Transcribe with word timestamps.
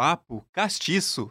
Papo 0.00 0.42
Castiço. 0.50 1.30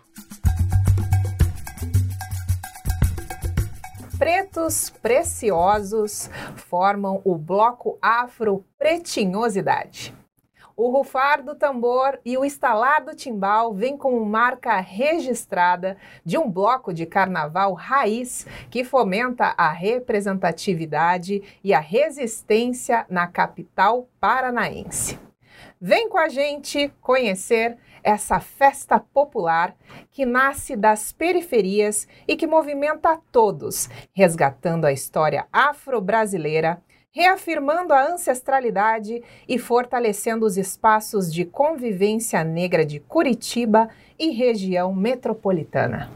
Pretos 4.19 4.91
preciosos 4.91 6.29
formam 6.55 7.19
o 7.25 7.35
bloco 7.35 7.97
Afro 7.99 8.63
Pretinhosidade. 8.77 10.13
O 10.77 10.91
rufar 10.91 11.41
do 11.41 11.55
tambor 11.55 12.19
e 12.23 12.37
o 12.37 12.45
estalar 12.45 13.03
do 13.03 13.15
timbal 13.15 13.73
vêm 13.73 13.97
como 13.97 14.23
marca 14.23 14.79
registrada 14.79 15.97
de 16.23 16.37
um 16.37 16.47
bloco 16.47 16.93
de 16.93 17.07
carnaval 17.07 17.73
raiz 17.73 18.45
que 18.69 18.83
fomenta 18.83 19.55
a 19.57 19.71
representatividade 19.71 21.41
e 21.63 21.73
a 21.73 21.79
resistência 21.79 23.03
na 23.09 23.25
capital 23.25 24.07
paranaense. 24.19 25.17
Vem 25.81 26.07
com 26.07 26.19
a 26.19 26.29
gente 26.29 26.93
conhecer 27.01 27.77
essa 28.03 28.39
festa 28.39 28.99
popular 28.99 29.75
que 30.11 30.25
nasce 30.25 30.75
das 30.75 31.11
periferias 31.11 32.07
e 32.27 32.35
que 32.35 32.47
movimenta 32.47 33.19
todos, 33.31 33.89
resgatando 34.13 34.85
a 34.85 34.91
história 34.91 35.47
afro-brasileira 35.51 36.81
reafirmando 37.11 37.93
a 37.93 38.05
ancestralidade 38.05 39.23
e 39.47 39.57
fortalecendo 39.57 40.45
os 40.45 40.57
espaços 40.57 41.33
de 41.33 41.43
convivência 41.43 42.43
negra 42.43 42.85
de 42.85 42.99
Curitiba 42.99 43.89
e 44.17 44.29
região 44.29 44.93
metropolitana. 44.93 46.09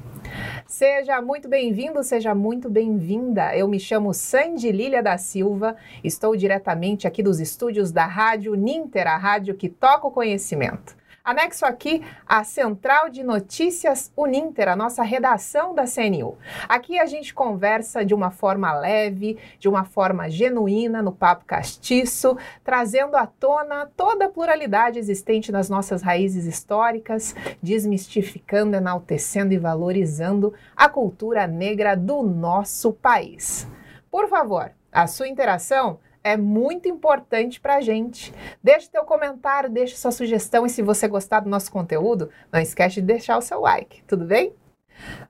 Seja 0.68 1.22
muito 1.22 1.48
bem-vindo, 1.48 2.02
seja 2.04 2.34
muito 2.34 2.70
bem-vinda. 2.70 3.56
Eu 3.56 3.68
me 3.68 3.80
chamo 3.80 4.14
Sandy 4.14 4.72
Lília 4.72 5.04
da 5.04 5.18
Silva, 5.18 5.76
estou 6.04 6.36
diretamente 6.36 7.08
aqui 7.08 7.22
dos 7.22 7.40
estúdios 7.40 7.92
da 7.92 8.06
Rádio 8.06 8.56
Ninter, 8.56 9.08
a 9.08 9.18
rádio 9.18 9.56
que 9.56 9.70
toca 9.70 10.08
o 10.08 10.12
conhecimento. 10.12 10.96
Anexo 11.26 11.66
aqui 11.66 12.04
a 12.28 12.44
Central 12.44 13.10
de 13.10 13.24
Notícias 13.24 14.12
Uninter, 14.14 14.68
a 14.68 14.76
nossa 14.76 15.04
redação 15.04 15.74
da 15.74 15.86
CNU. 15.86 16.38
Aqui 16.68 17.00
a 17.00 17.06
gente 17.06 17.34
conversa 17.34 18.04
de 18.04 18.14
uma 18.14 18.30
forma 18.30 18.74
leve, 18.74 19.38
de 19.58 19.70
uma 19.70 19.86
forma 19.86 20.30
genuína, 20.30 21.02
no 21.02 21.14
papo 21.14 21.46
castiço, 21.46 22.38
trazendo 22.62 23.16
à 23.16 23.26
tona 23.26 23.90
toda 23.96 24.26
a 24.26 24.30
pluralidade 24.30 25.00
existente 25.00 25.50
nas 25.50 25.70
nossas 25.70 26.02
raízes 26.02 26.46
históricas, 26.46 27.34
desmistificando, 27.62 28.76
enaltecendo 28.76 29.54
e 29.54 29.58
valorizando 29.58 30.54
a 30.76 30.90
cultura 30.90 31.48
negra 31.48 31.96
do 31.96 32.22
nosso 32.22 32.92
país. 32.92 33.66
Por 34.12 34.28
favor, 34.28 34.74
a 34.92 35.08
sua 35.08 35.30
interação 35.30 36.00
é 36.24 36.38
muito 36.38 36.88
importante 36.88 37.60
para 37.60 37.76
a 37.76 37.82
gente. 37.82 38.34
Deixe 38.64 38.90
teu 38.90 39.04
comentário, 39.04 39.70
deixe 39.70 39.96
sua 39.96 40.12
sugestão 40.12 40.66
e 40.66 40.70
se 40.70 40.82
você 40.82 41.08
gostar 41.08 41.42
do 41.42 41.50
nosso 41.50 41.72
conteúdo, 41.72 42.30
não 42.52 42.60
esquece 42.60 42.96
de 42.96 43.02
deixar 43.02 43.38
o 43.38 43.42
seu 43.42 43.60
like, 43.60 44.04
tudo 44.04 44.26
bem? 44.26 44.56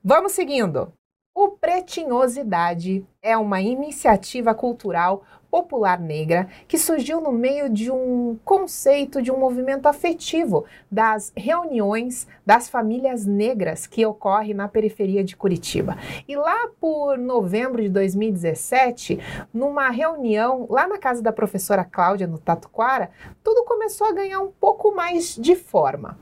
Vamos 0.03 0.33
seguindo. 0.33 0.93
O 1.35 1.49
Pretinhosidade 1.49 3.03
é 3.19 3.35
uma 3.35 3.59
iniciativa 3.59 4.53
cultural 4.53 5.23
popular 5.53 5.99
negra 5.99 6.47
que 6.67 6.79
surgiu 6.79 7.21
no 7.21 7.31
meio 7.31 7.69
de 7.69 7.91
um 7.91 8.39
conceito 8.43 9.21
de 9.21 9.31
um 9.31 9.37
movimento 9.37 9.85
afetivo 9.85 10.65
das 10.91 11.31
reuniões 11.37 12.27
das 12.43 12.67
famílias 12.67 13.27
negras 13.27 13.85
que 13.85 14.03
ocorre 14.03 14.51
na 14.51 14.67
periferia 14.67 15.23
de 15.23 15.37
Curitiba. 15.37 15.95
E 16.27 16.35
lá 16.35 16.69
por 16.81 17.19
novembro 17.19 17.83
de 17.83 17.89
2017, 17.89 19.19
numa 19.53 19.91
reunião 19.91 20.65
lá 20.71 20.87
na 20.87 20.97
casa 20.97 21.21
da 21.21 21.31
professora 21.31 21.83
Cláudia 21.83 22.25
no 22.25 22.39
Tatuquara, 22.39 23.11
tudo 23.43 23.63
começou 23.63 24.07
a 24.07 24.11
ganhar 24.11 24.39
um 24.39 24.51
pouco 24.59 24.95
mais 24.95 25.35
de 25.35 25.55
forma. 25.55 26.17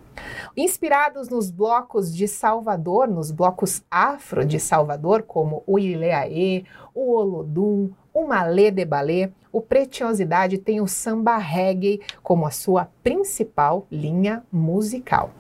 Inspirados 0.58 1.30
nos 1.30 1.50
blocos 1.50 2.14
de 2.14 2.28
Salvador, 2.28 3.08
nos 3.08 3.32
blocos 3.32 3.82
afro 3.90 4.46
de 4.46 4.60
Salvador, 4.60 5.24
como 5.24 5.64
o 5.66 5.80
Ileaê, 5.80 6.66
o 6.94 7.14
Olodum, 7.14 7.92
o 8.14 8.26
Malê 8.26 8.72
de 8.72 8.86
Balé, 8.86 9.32
o 9.52 9.62
Pretiosidade 9.62 10.58
tem 10.58 10.80
o 10.82 10.88
samba 10.88 11.38
reggae 11.38 12.02
como 12.24 12.46
a 12.46 12.52
sua 12.52 12.90
principal 13.04 13.86
linha 13.92 14.44
musical. 14.52 15.32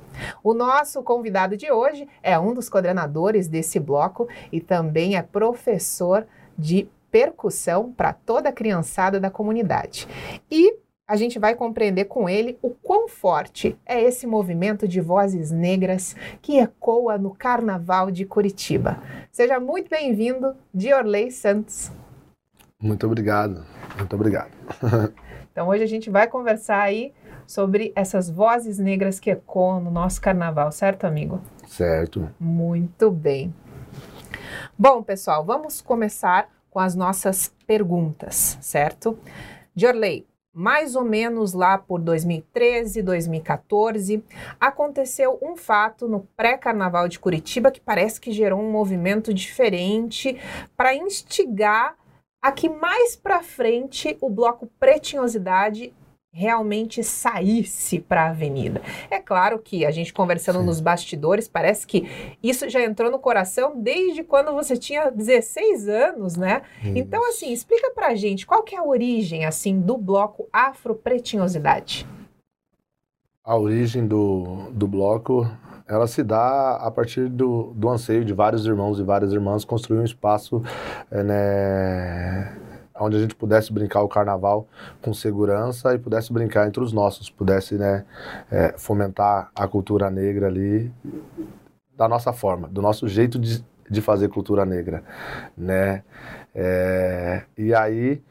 O 0.44 0.53
nosso 0.53 1.01
convidado 1.01 1.56
de 1.56 1.72
hoje 1.72 2.07
é 2.22 2.38
um 2.38 2.53
dos 2.53 2.69
coordenadores 2.69 3.47
desse 3.47 3.79
bloco 3.79 4.28
e 4.51 4.59
também 4.59 5.16
é 5.16 5.22
professor 5.22 6.28
de 6.57 6.90
percussão 7.09 7.91
para 7.91 8.13
toda 8.13 8.50
a 8.50 8.53
criançada 8.53 9.19
da 9.19 9.29
comunidade. 9.29 10.07
E 10.50 10.75
a 11.07 11.17
gente 11.17 11.38
vai 11.38 11.56
compreender 11.56 12.06
com 12.06 12.29
ele 12.29 12.57
o 12.62 12.69
quão 12.69 13.07
forte 13.07 13.78
é 13.85 14.01
esse 14.01 14.25
movimento 14.25 14.88
de 14.88 15.01
vozes 15.01 15.51
negras 15.51 16.16
que 16.41 16.57
ecoa 16.57 17.17
no 17.17 17.31
Carnaval 17.31 18.09
de 18.09 18.23
Curitiba. 18.23 19.01
Seja 19.29 19.59
muito 19.59 19.90
bem-vindo, 19.90 20.56
Diorley 20.73 21.29
Santos. 21.31 21.91
Muito 22.81 23.06
obrigado, 23.06 23.64
muito 23.96 24.16
obrigado. 24.16 24.52
então 25.52 25.68
hoje 25.68 25.84
a 25.84 25.88
gente 25.88 26.09
vai 26.09 26.28
conversar 26.28 26.81
aí 26.81 27.14
sobre 27.46 27.92
essas 27.96 28.30
vozes 28.30 28.80
negras 28.80 29.19
que 29.19 29.30
ecoam 29.30 29.80
no 29.80 29.92
nosso 29.92 30.19
carnaval, 30.19 30.72
certo, 30.72 31.06
amigo? 31.06 31.40
Certo. 31.68 32.30
Muito 32.40 33.12
bem. 33.12 33.53
Bom, 34.78 35.03
pessoal, 35.03 35.46
vamos 35.46 35.80
começar 35.81 36.50
com 36.72 36.80
as 36.80 36.96
nossas 36.96 37.53
perguntas, 37.68 38.58
certo? 38.62 39.20
Diorley, 39.75 40.25
mais 40.53 40.96
ou 40.96 41.03
menos 41.03 41.53
lá 41.53 41.78
por 41.78 42.00
2013, 42.00 43.02
2014, 43.02 44.24
aconteceu 44.59 45.38
um 45.41 45.56
fato 45.56 46.08
no 46.08 46.22
pré-carnaval 46.36 47.08
de 47.08 47.20
Curitiba 47.20 47.72
que 47.72 47.80
parece 47.80 48.20
que 48.20 48.31
gerou 48.31 48.59
um 48.59 48.72
movimento 48.72 49.34
diferente 49.34 50.38
para 50.75 50.96
instigar 50.96 51.96
a 52.41 52.52
que 52.52 52.68
mais 52.68 53.16
para 53.16 53.44
frente 53.44 54.18
o 54.19 54.29
bloco 54.29 54.68
Pretinhosidade 54.79 55.94
realmente 56.34 57.03
saísse 57.03 58.00
para 58.00 58.24
a 58.24 58.29
avenida. 58.29 58.81
É 59.09 59.19
claro 59.19 59.59
que 59.59 59.85
a 59.85 59.91
gente 59.91 60.13
conversando 60.13 60.59
Sim. 60.59 60.66
nos 60.66 60.79
bastidores, 60.79 61.47
parece 61.47 61.85
que 61.85 62.09
isso 62.41 62.69
já 62.69 62.81
entrou 62.81 63.12
no 63.12 63.19
coração 63.19 63.74
desde 63.75 64.24
quando 64.24 64.53
você 64.53 64.78
tinha 64.78 65.12
16 65.12 65.90
anos, 65.90 66.38
né? 66.38 66.62
Isso. 66.81 66.94
Então, 66.96 67.28
assim, 67.28 67.52
explica 67.52 67.91
pra 67.91 68.16
gente 68.16 68.47
qual 68.47 68.63
que 68.63 68.75
é 68.75 68.79
a 68.79 68.84
origem, 68.84 69.46
assim, 69.46 69.79
do 69.79 69.97
bloco 69.97 70.47
Afro-Pretinhosidade. 70.53 72.08
A 73.44 73.58
origem 73.58 74.08
do, 74.08 74.69
do 74.72 74.88
bloco, 74.88 75.46
ela 75.85 76.08
se 76.08 76.23
dá 76.23 76.78
a 76.78 76.90
partir 76.90 77.28
do, 77.28 77.73
do 77.75 77.90
anseio 77.90 78.23
de 78.23 78.34
vários 78.34 78.66
irmãos 78.66 79.00
e 79.00 79.03
várias 79.03 79.34
irmãs 79.34 79.66
construir 79.66 80.00
um 80.00 80.06
espaço, 80.06 80.63
é, 81.09 81.23
né 81.23 82.31
onde 83.01 83.17
a 83.17 83.19
gente 83.19 83.35
pudesse 83.35 83.72
brincar 83.73 84.01
o 84.01 84.07
carnaval 84.07 84.67
com 85.01 85.13
segurança 85.13 85.94
e 85.94 86.00
pudesse 86.00 86.31
brincar 86.31 86.67
entre 86.67 86.81
os 86.84 86.94
nossos, 86.94 87.29
pudesse 87.29 87.75
né, 87.75 88.06
é, 88.50 88.73
fomentar 88.78 89.51
a 89.56 89.67
cultura 89.67 90.09
negra 90.09 90.47
ali 90.47 90.91
da 91.95 92.07
nossa 92.07 92.31
forma, 92.31 92.67
do 92.67 92.81
nosso 92.81 93.07
jeito 93.07 93.38
de, 93.40 93.63
de 93.90 94.01
fazer 94.01 94.29
cultura 94.29 94.66
negra, 94.66 95.03
né? 95.57 96.03
É, 96.53 97.44
e 97.57 97.73
aí, 97.73 98.22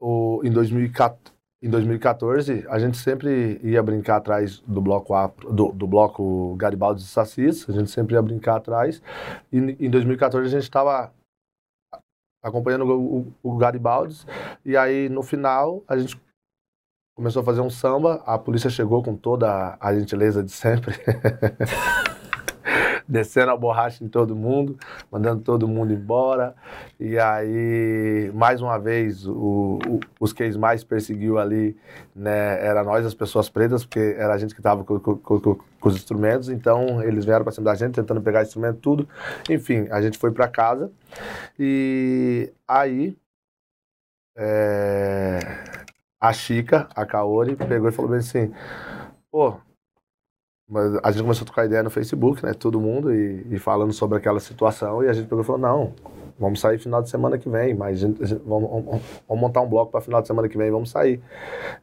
o, 0.00 0.40
em 0.44 0.50
2014, 0.50 1.38
em 1.60 1.68
2014, 1.68 2.64
a 2.68 2.78
gente 2.78 2.96
sempre 2.96 3.60
ia 3.64 3.82
brincar 3.82 4.18
atrás 4.18 4.62
do 4.64 4.80
bloco 4.80 5.12
A, 5.12 5.28
do, 5.50 5.72
do 5.72 5.88
bloco 5.88 6.54
Garibaldi 6.56 7.02
e 7.02 7.04
Sassis, 7.04 7.68
a 7.68 7.72
gente 7.72 7.90
sempre 7.90 8.14
ia 8.14 8.22
brincar 8.22 8.56
atrás. 8.56 9.02
E 9.52 9.58
em 9.58 9.90
2014 9.90 10.46
a 10.46 10.50
gente 10.50 10.62
estava 10.62 11.12
acompanhando 12.42 12.84
o, 12.84 13.18
o, 13.18 13.34
o 13.42 13.56
Garibaldi. 13.56 14.24
E 14.64 14.76
aí, 14.76 15.08
no 15.08 15.22
final, 15.22 15.82
a 15.88 15.96
gente 15.96 16.20
começou 17.16 17.42
a 17.42 17.44
fazer 17.44 17.60
um 17.60 17.70
samba. 17.70 18.22
A 18.24 18.38
polícia 18.38 18.70
chegou 18.70 19.02
com 19.02 19.16
toda 19.16 19.76
a 19.80 19.94
gentileza 19.94 20.42
de 20.42 20.52
sempre. 20.52 20.94
descendo 23.10 23.50
a 23.50 23.56
borracha 23.56 24.04
em 24.04 24.08
todo 24.08 24.36
mundo, 24.36 24.78
mandando 25.10 25.42
todo 25.42 25.66
mundo 25.66 25.92
embora. 25.92 26.54
E 27.00 27.18
aí, 27.18 28.30
mais 28.34 28.60
uma 28.60 28.78
vez, 28.78 29.26
o, 29.26 29.78
o, 29.86 30.00
os 30.20 30.32
que 30.32 30.48
mais 30.58 30.84
perseguiu 30.84 31.38
ali, 31.38 31.76
né, 32.14 32.64
era 32.64 32.84
nós, 32.84 33.06
as 33.06 33.14
pessoas 33.14 33.48
pretas, 33.48 33.84
porque 33.84 34.16
era 34.18 34.34
a 34.34 34.38
gente 34.38 34.54
que 34.54 34.60
estava 34.60 34.84
com, 34.84 35.00
com, 35.00 35.16
com, 35.16 35.40
com, 35.40 35.88
os 35.88 35.94
instrumentos. 35.94 36.50
Então, 36.50 37.02
eles 37.02 37.24
vieram 37.24 37.44
para 37.44 37.52
cima 37.52 37.64
da 37.64 37.74
gente, 37.74 37.94
tentando 37.94 38.20
pegar 38.20 38.42
instrumento, 38.42 38.78
tudo. 38.80 39.08
Enfim, 39.48 39.88
a 39.90 40.02
gente 40.02 40.18
foi 40.18 40.30
para 40.30 40.46
casa. 40.48 40.92
E 41.58 42.52
aí, 42.66 43.16
é, 44.36 45.38
a 46.20 46.32
Chica, 46.32 46.88
a 46.94 47.06
Kaori, 47.06 47.56
pegou 47.56 47.88
e 47.88 47.92
falou 47.92 48.10
bem 48.10 48.20
assim: 48.20 48.52
pô, 49.30 49.56
mas 50.68 50.96
a 51.02 51.10
gente 51.10 51.22
começou 51.22 51.44
a 51.44 51.46
trocar 51.46 51.64
ideia 51.64 51.82
no 51.82 51.88
Facebook, 51.88 52.44
né? 52.44 52.52
Todo 52.52 52.78
mundo, 52.78 53.14
e, 53.14 53.46
e, 53.50 53.58
falando 53.58 53.92
sobre 53.92 54.18
aquela 54.18 54.38
situação. 54.38 55.02
E 55.02 55.08
a 55.08 55.12
gente 55.14 55.26
pegou 55.26 55.42
e 55.42 55.46
falou: 55.46 55.60
não, 55.60 55.94
vamos 56.38 56.60
sair 56.60 56.78
final 56.78 57.02
de 57.02 57.08
semana 57.08 57.38
que 57.38 57.48
vem, 57.48 57.74
mas 57.74 57.96
a 57.96 58.06
gente, 58.06 58.22
a 58.22 58.26
gente, 58.26 58.42
vamos, 58.44 58.68
vamos, 58.68 59.02
vamos, 59.26 59.40
montar 59.40 59.62
um 59.62 59.68
bloco 59.68 59.90
para 59.90 60.02
final 60.02 60.20
de 60.20 60.26
semana 60.26 60.46
que 60.46 60.58
vem, 60.58 60.70
vamos 60.70 60.90
sair. 60.90 61.22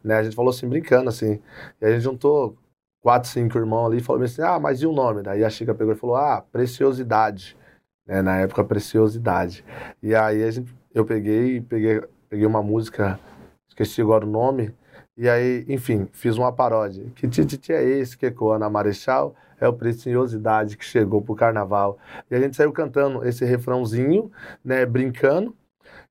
Né? 0.04 0.18
A 0.18 0.24
gente 0.24 0.36
falou 0.36 0.52
assim, 0.52 0.68
brincando, 0.70 1.10
assim. 1.10 1.40
E 1.82 1.86
a 1.86 1.92
gente 1.92 2.02
juntou 2.02 2.56
quatro, 3.02 3.28
cinco 3.30 3.58
irmãos 3.58 3.88
ali, 3.88 4.02
falou 4.02 4.22
assim, 4.24 4.44
ah, 4.44 4.60
mas 4.60 4.82
e 4.82 4.86
o 4.88 4.92
nome? 4.92 5.24
Daí 5.24 5.44
a 5.44 5.50
Chica 5.50 5.74
pegou 5.74 5.94
e 5.94 5.98
falou, 5.98 6.16
ah, 6.16 6.44
Preciosidade. 6.52 7.58
Né, 8.06 8.22
na 8.22 8.38
época, 8.40 8.64
Preciosidade. 8.64 9.66
E 10.02 10.14
aí 10.14 10.44
a 10.44 10.52
gente, 10.52 10.74
eu 10.94 11.06
peguei, 11.06 11.60
peguei, 11.62 12.02
peguei 12.30 12.46
uma 12.46 12.62
música, 12.62 13.20
esqueci 13.68 14.02
agora 14.02 14.26
o 14.26 14.30
nome, 14.30 14.74
e 15.18 15.30
aí, 15.30 15.66
enfim, 15.70 16.08
fiz 16.12 16.38
uma 16.38 16.52
paródia. 16.52 17.06
Que 17.16 17.28
tititi 17.28 17.72
é 17.72 17.82
esse 17.84 18.18
que 18.18 18.26
ecoa 18.26 18.60
na 18.60 18.70
Marechal? 18.70 19.36
É 19.60 19.68
o 19.68 19.74
Preciosidade 19.74 20.76
que 20.78 20.84
chegou 20.84 21.22
pro 21.22 21.36
carnaval. 21.36 21.98
E 22.30 22.36
a 22.36 22.40
gente 22.40 22.56
saiu 22.56 22.74
cantando 22.74 23.26
esse 23.26 23.46
refrãozinho, 23.46 24.30
né, 24.64 24.86
brincando, 24.86 25.56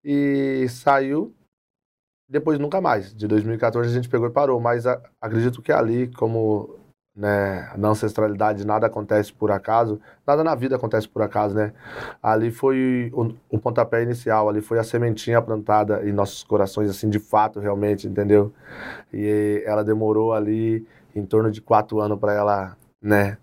e 0.03 0.67
saiu 0.71 1.35
depois 2.29 2.59
nunca 2.59 2.81
mais. 2.81 3.15
De 3.15 3.27
2014 3.29 3.91
a 3.91 3.93
gente 3.93 4.09
pegou 4.09 4.29
e 4.29 4.33
parou, 4.33 4.61
mas 4.61 4.87
a, 4.87 5.01
acredito 5.21 5.61
que 5.61 5.71
ali, 5.71 6.09
como 6.09 6.79
né, 7.17 7.71
na 7.77 7.91
ancestralidade 7.91 8.67
nada 8.67 8.87
acontece 8.87 9.33
por 9.33 9.53
acaso, 9.53 10.01
nada 10.27 10.43
na 10.43 10.55
vida 10.55 10.75
acontece 10.75 11.09
por 11.09 11.23
acaso, 11.23 11.55
né? 11.55 11.73
Ali 12.21 12.51
foi 12.51 13.11
o, 13.15 13.35
o, 13.49 13.59
pontapé 13.59 14.03
inicial, 14.03 14.49
ali 14.49 14.61
foi 14.61 14.79
a 14.79 14.85
sementinha 14.85 15.41
plantada 15.41 16.03
em 16.09 16.13
nossos 16.13 16.43
corações, 16.43 16.91
assim, 16.91 17.09
de 17.09 17.21
fato, 17.21 17.61
realmente, 17.61 18.09
entendeu? 18.09 18.53
E 19.13 19.63
ela 19.65 19.85
demorou 19.85 20.33
ali 20.33 20.87
em 21.15 21.25
torno 21.25 21.51
de 21.51 21.61
quatro 21.61 22.01
anos 22.01 22.19
para 22.19 22.35
ela, 22.35 22.77
né? 23.01 23.39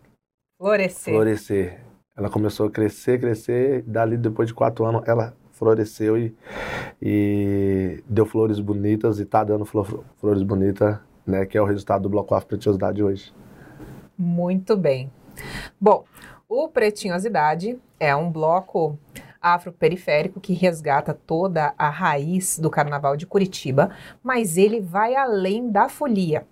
Florescer. 0.59 1.13
Florescer. 1.13 1.79
Ela 2.17 2.29
começou 2.29 2.67
a 2.67 2.71
crescer, 2.71 3.19
crescer, 3.19 3.83
dali 3.83 4.17
depois 4.17 4.49
de 4.49 4.53
quatro 4.53 4.83
anos 4.85 5.03
ela 5.07 5.33
floresceu 5.53 6.17
e, 6.17 6.35
e 7.01 8.03
deu 8.09 8.25
flores 8.25 8.59
bonitas 8.59 9.19
e 9.19 9.25
tá 9.25 9.43
dando 9.43 9.63
flor, 9.63 10.03
flores 10.17 10.43
bonitas, 10.43 10.97
né? 11.25 11.45
Que 11.45 11.57
é 11.57 11.61
o 11.61 11.65
resultado 11.65 12.03
do 12.03 12.09
Bloco 12.09 12.35
Afro 12.35 12.49
Preciosidade 12.49 13.01
hoje. 13.01 13.33
Muito 14.21 14.77
bem. 14.77 15.11
Bom, 15.79 16.05
o 16.47 16.67
Pretinhosidade 16.67 17.79
é 17.99 18.15
um 18.15 18.31
bloco 18.31 18.95
afroperiférico 19.41 20.39
que 20.39 20.53
resgata 20.53 21.11
toda 21.11 21.73
a 21.75 21.89
raiz 21.89 22.59
do 22.59 22.69
Carnaval 22.69 23.17
de 23.17 23.25
Curitiba, 23.25 23.89
mas 24.21 24.57
ele 24.57 24.79
vai 24.79 25.15
além 25.15 25.71
da 25.71 25.89
folia. 25.89 26.45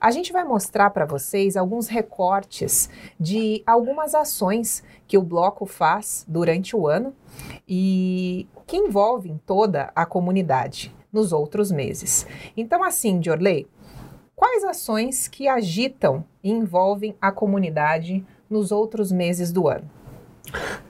A 0.00 0.10
gente 0.10 0.32
vai 0.32 0.42
mostrar 0.42 0.90
para 0.90 1.06
vocês 1.06 1.56
alguns 1.56 1.86
recortes 1.86 2.90
de 3.18 3.62
algumas 3.64 4.12
ações 4.12 4.82
que 5.06 5.16
o 5.16 5.22
bloco 5.22 5.66
faz 5.66 6.24
durante 6.26 6.74
o 6.74 6.88
ano 6.88 7.14
e 7.68 8.48
que 8.66 8.76
envolvem 8.76 9.40
toda 9.46 9.92
a 9.94 10.04
comunidade 10.04 10.92
nos 11.12 11.32
outros 11.32 11.70
meses. 11.70 12.26
Então, 12.56 12.82
assim, 12.82 13.20
Diorley, 13.20 13.68
Quais 14.38 14.62
ações 14.62 15.26
que 15.26 15.48
agitam 15.48 16.24
e 16.44 16.52
envolvem 16.52 17.12
a 17.20 17.32
comunidade 17.32 18.24
nos 18.48 18.70
outros 18.70 19.10
meses 19.10 19.50
do 19.50 19.66
ano? 19.66 19.90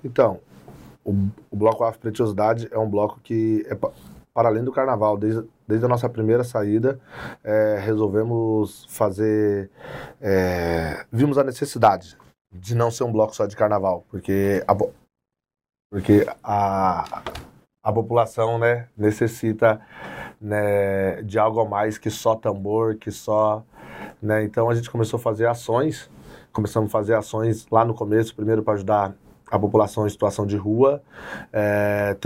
Então, 0.04 0.38
o, 1.02 1.12
o 1.50 1.56
Bloco 1.56 1.82
Afro 1.82 2.12
é 2.70 2.78
um 2.78 2.90
bloco 2.90 3.18
que 3.20 3.64
é 3.66 3.74
para 3.74 4.50
além 4.50 4.62
do 4.62 4.70
carnaval, 4.70 5.16
desde, 5.16 5.48
desde 5.66 5.86
a 5.86 5.88
nossa 5.88 6.10
primeira 6.10 6.44
saída, 6.44 7.00
é, 7.42 7.78
resolvemos 7.80 8.84
fazer. 8.90 9.70
É, 10.20 11.06
vimos 11.10 11.38
a 11.38 11.42
necessidade 11.42 12.18
de 12.52 12.74
não 12.74 12.90
ser 12.90 13.04
um 13.04 13.12
bloco 13.12 13.34
só 13.34 13.46
de 13.46 13.56
carnaval, 13.56 14.04
porque 14.10 14.62
a, 14.68 14.76
porque 15.90 16.26
a, 16.44 17.22
a 17.82 17.92
população 17.94 18.58
né, 18.58 18.88
necessita 18.94 19.80
né, 20.40 21.23
de 21.23 21.38
algo 21.38 21.61
a 21.61 21.64
mais 21.64 21.99
que 21.99 22.11
só 22.11 22.35
tambor, 22.35 22.96
que 22.96 23.11
só. 23.11 23.64
Né? 24.23 24.44
Então 24.44 24.70
a 24.70 24.75
gente 24.75 24.90
começou 24.90 25.19
a 25.19 25.20
fazer 25.20 25.46
ações, 25.46 26.11
começamos 26.52 26.88
a 26.88 26.93
fazer 26.93 27.14
ações 27.14 27.67
lá 27.70 27.85
no 27.85 27.94
começo, 27.94 28.35
primeiro 28.35 28.62
para 28.62 28.75
ajudar 28.75 29.14
a 29.50 29.58
população 29.58 30.06
em 30.06 30.11
situação 30.11 30.46
de 30.46 30.56
rua. 30.56 31.02
É, 31.52 32.17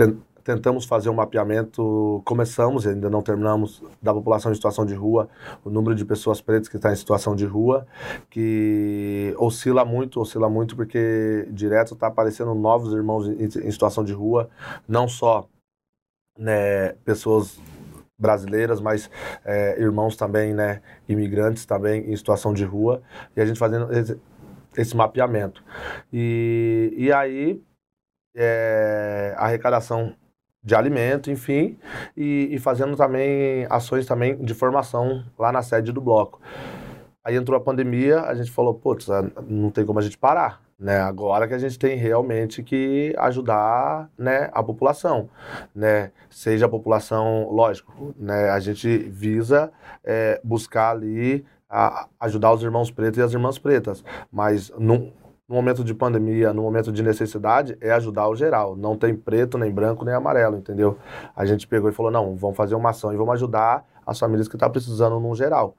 tentamos 0.43 0.85
fazer 0.85 1.09
um 1.09 1.13
mapeamento, 1.13 2.21
começamos, 2.25 2.85
ainda 2.85 3.09
não 3.09 3.21
terminamos, 3.21 3.81
da 4.01 4.13
população 4.13 4.51
em 4.51 4.55
situação 4.55 4.85
de 4.85 4.93
rua, 4.93 5.29
o 5.63 5.69
número 5.69 5.95
de 5.95 6.03
pessoas 6.03 6.41
pretas 6.41 6.67
que 6.67 6.75
está 6.75 6.91
em 6.91 6.95
situação 6.95 7.35
de 7.35 7.45
rua, 7.45 7.87
que 8.29 9.33
oscila 9.37 9.85
muito, 9.85 10.19
oscila 10.19 10.49
muito 10.49 10.75
porque 10.75 11.47
direto 11.49 11.93
está 11.93 12.07
aparecendo 12.07 12.53
novos 12.53 12.93
irmãos 12.93 13.27
em, 13.27 13.45
em 13.45 13.71
situação 13.71 14.03
de 14.03 14.11
rua, 14.11 14.49
não 14.87 15.07
só 15.07 15.47
né, 16.37 16.93
pessoas 17.05 17.57
brasileiras, 18.17 18.79
mas 18.79 19.09
é, 19.43 19.79
irmãos 19.81 20.15
também, 20.15 20.53
né, 20.53 20.81
imigrantes 21.07 21.65
também 21.65 22.11
em 22.11 22.15
situação 22.15 22.53
de 22.53 22.63
rua, 22.63 23.01
e 23.35 23.41
a 23.41 23.45
gente 23.45 23.59
fazendo 23.59 23.91
esse, 23.93 24.19
esse 24.77 24.95
mapeamento. 24.95 25.63
E, 26.11 26.93
e 26.95 27.11
aí, 27.11 27.61
é, 28.35 29.33
arrecadação 29.37 30.15
de 30.63 30.75
alimento, 30.75 31.29
enfim, 31.29 31.77
e, 32.15 32.49
e, 32.51 32.59
fazendo 32.59 32.95
também 32.95 33.67
ações 33.69 34.05
também 34.05 34.37
de 34.37 34.53
formação 34.53 35.25
lá 35.37 35.51
na 35.51 35.61
sede 35.61 35.91
do 35.91 35.99
bloco. 35.99 36.39
Aí 37.23 37.35
entrou 37.35 37.57
a 37.57 37.63
pandemia, 37.63 38.21
a 38.21 38.33
gente 38.33 38.51
falou, 38.51 38.73
putz, 38.73 39.07
não 39.47 39.69
tem 39.69 39.85
como 39.85 39.99
a 39.99 40.01
gente 40.01 40.17
parar. 40.17 40.62
Né, 40.79 40.99
agora 40.99 41.47
que 41.47 41.53
a 41.53 41.57
gente 41.57 41.79
tem 41.79 41.95
realmente 41.95 42.61
que 42.61 43.15
ajudar 43.17 44.09
né, 44.17 44.49
a 44.51 44.61
população, 44.61 45.29
né, 45.73 46.11
seja 46.29 46.65
a 46.65 46.69
população, 46.69 47.47
lógico, 47.49 48.13
né, 48.17 48.49
a 48.49 48.59
gente 48.59 48.97
visa 48.97 49.71
é, 50.03 50.41
buscar 50.43 50.89
ali 50.89 51.45
a, 51.69 52.07
ajudar 52.19 52.51
os 52.51 52.63
irmãos 52.63 52.91
pretos 52.91 53.19
e 53.19 53.21
as 53.21 53.33
irmãs 53.33 53.57
pretas, 53.57 54.03
mas 54.31 54.71
no, 54.77 55.13
no 55.47 55.55
momento 55.55 55.83
de 55.83 55.93
pandemia, 55.93 56.53
no 56.53 56.63
momento 56.63 56.91
de 56.91 57.03
necessidade, 57.03 57.77
é 57.79 57.91
ajudar 57.91 58.27
o 58.27 58.35
geral. 58.35 58.75
Não 58.75 58.97
tem 58.97 59.15
preto, 59.15 59.57
nem 59.57 59.71
branco, 59.71 60.05
nem 60.05 60.13
amarelo, 60.13 60.57
entendeu? 60.57 60.97
A 61.35 61.45
gente 61.45 61.67
pegou 61.67 61.89
e 61.89 61.93
falou, 61.93 62.11
não, 62.11 62.35
vamos 62.35 62.57
fazer 62.57 62.75
uma 62.75 62.91
ação 62.91 63.13
e 63.13 63.17
vamos 63.17 63.33
ajudar 63.33 63.85
as 64.05 64.19
famílias 64.19 64.47
que 64.47 64.55
estão 64.55 64.67
tá 64.67 64.71
precisando 64.71 65.19
no 65.19 65.35
geral. 65.35 65.75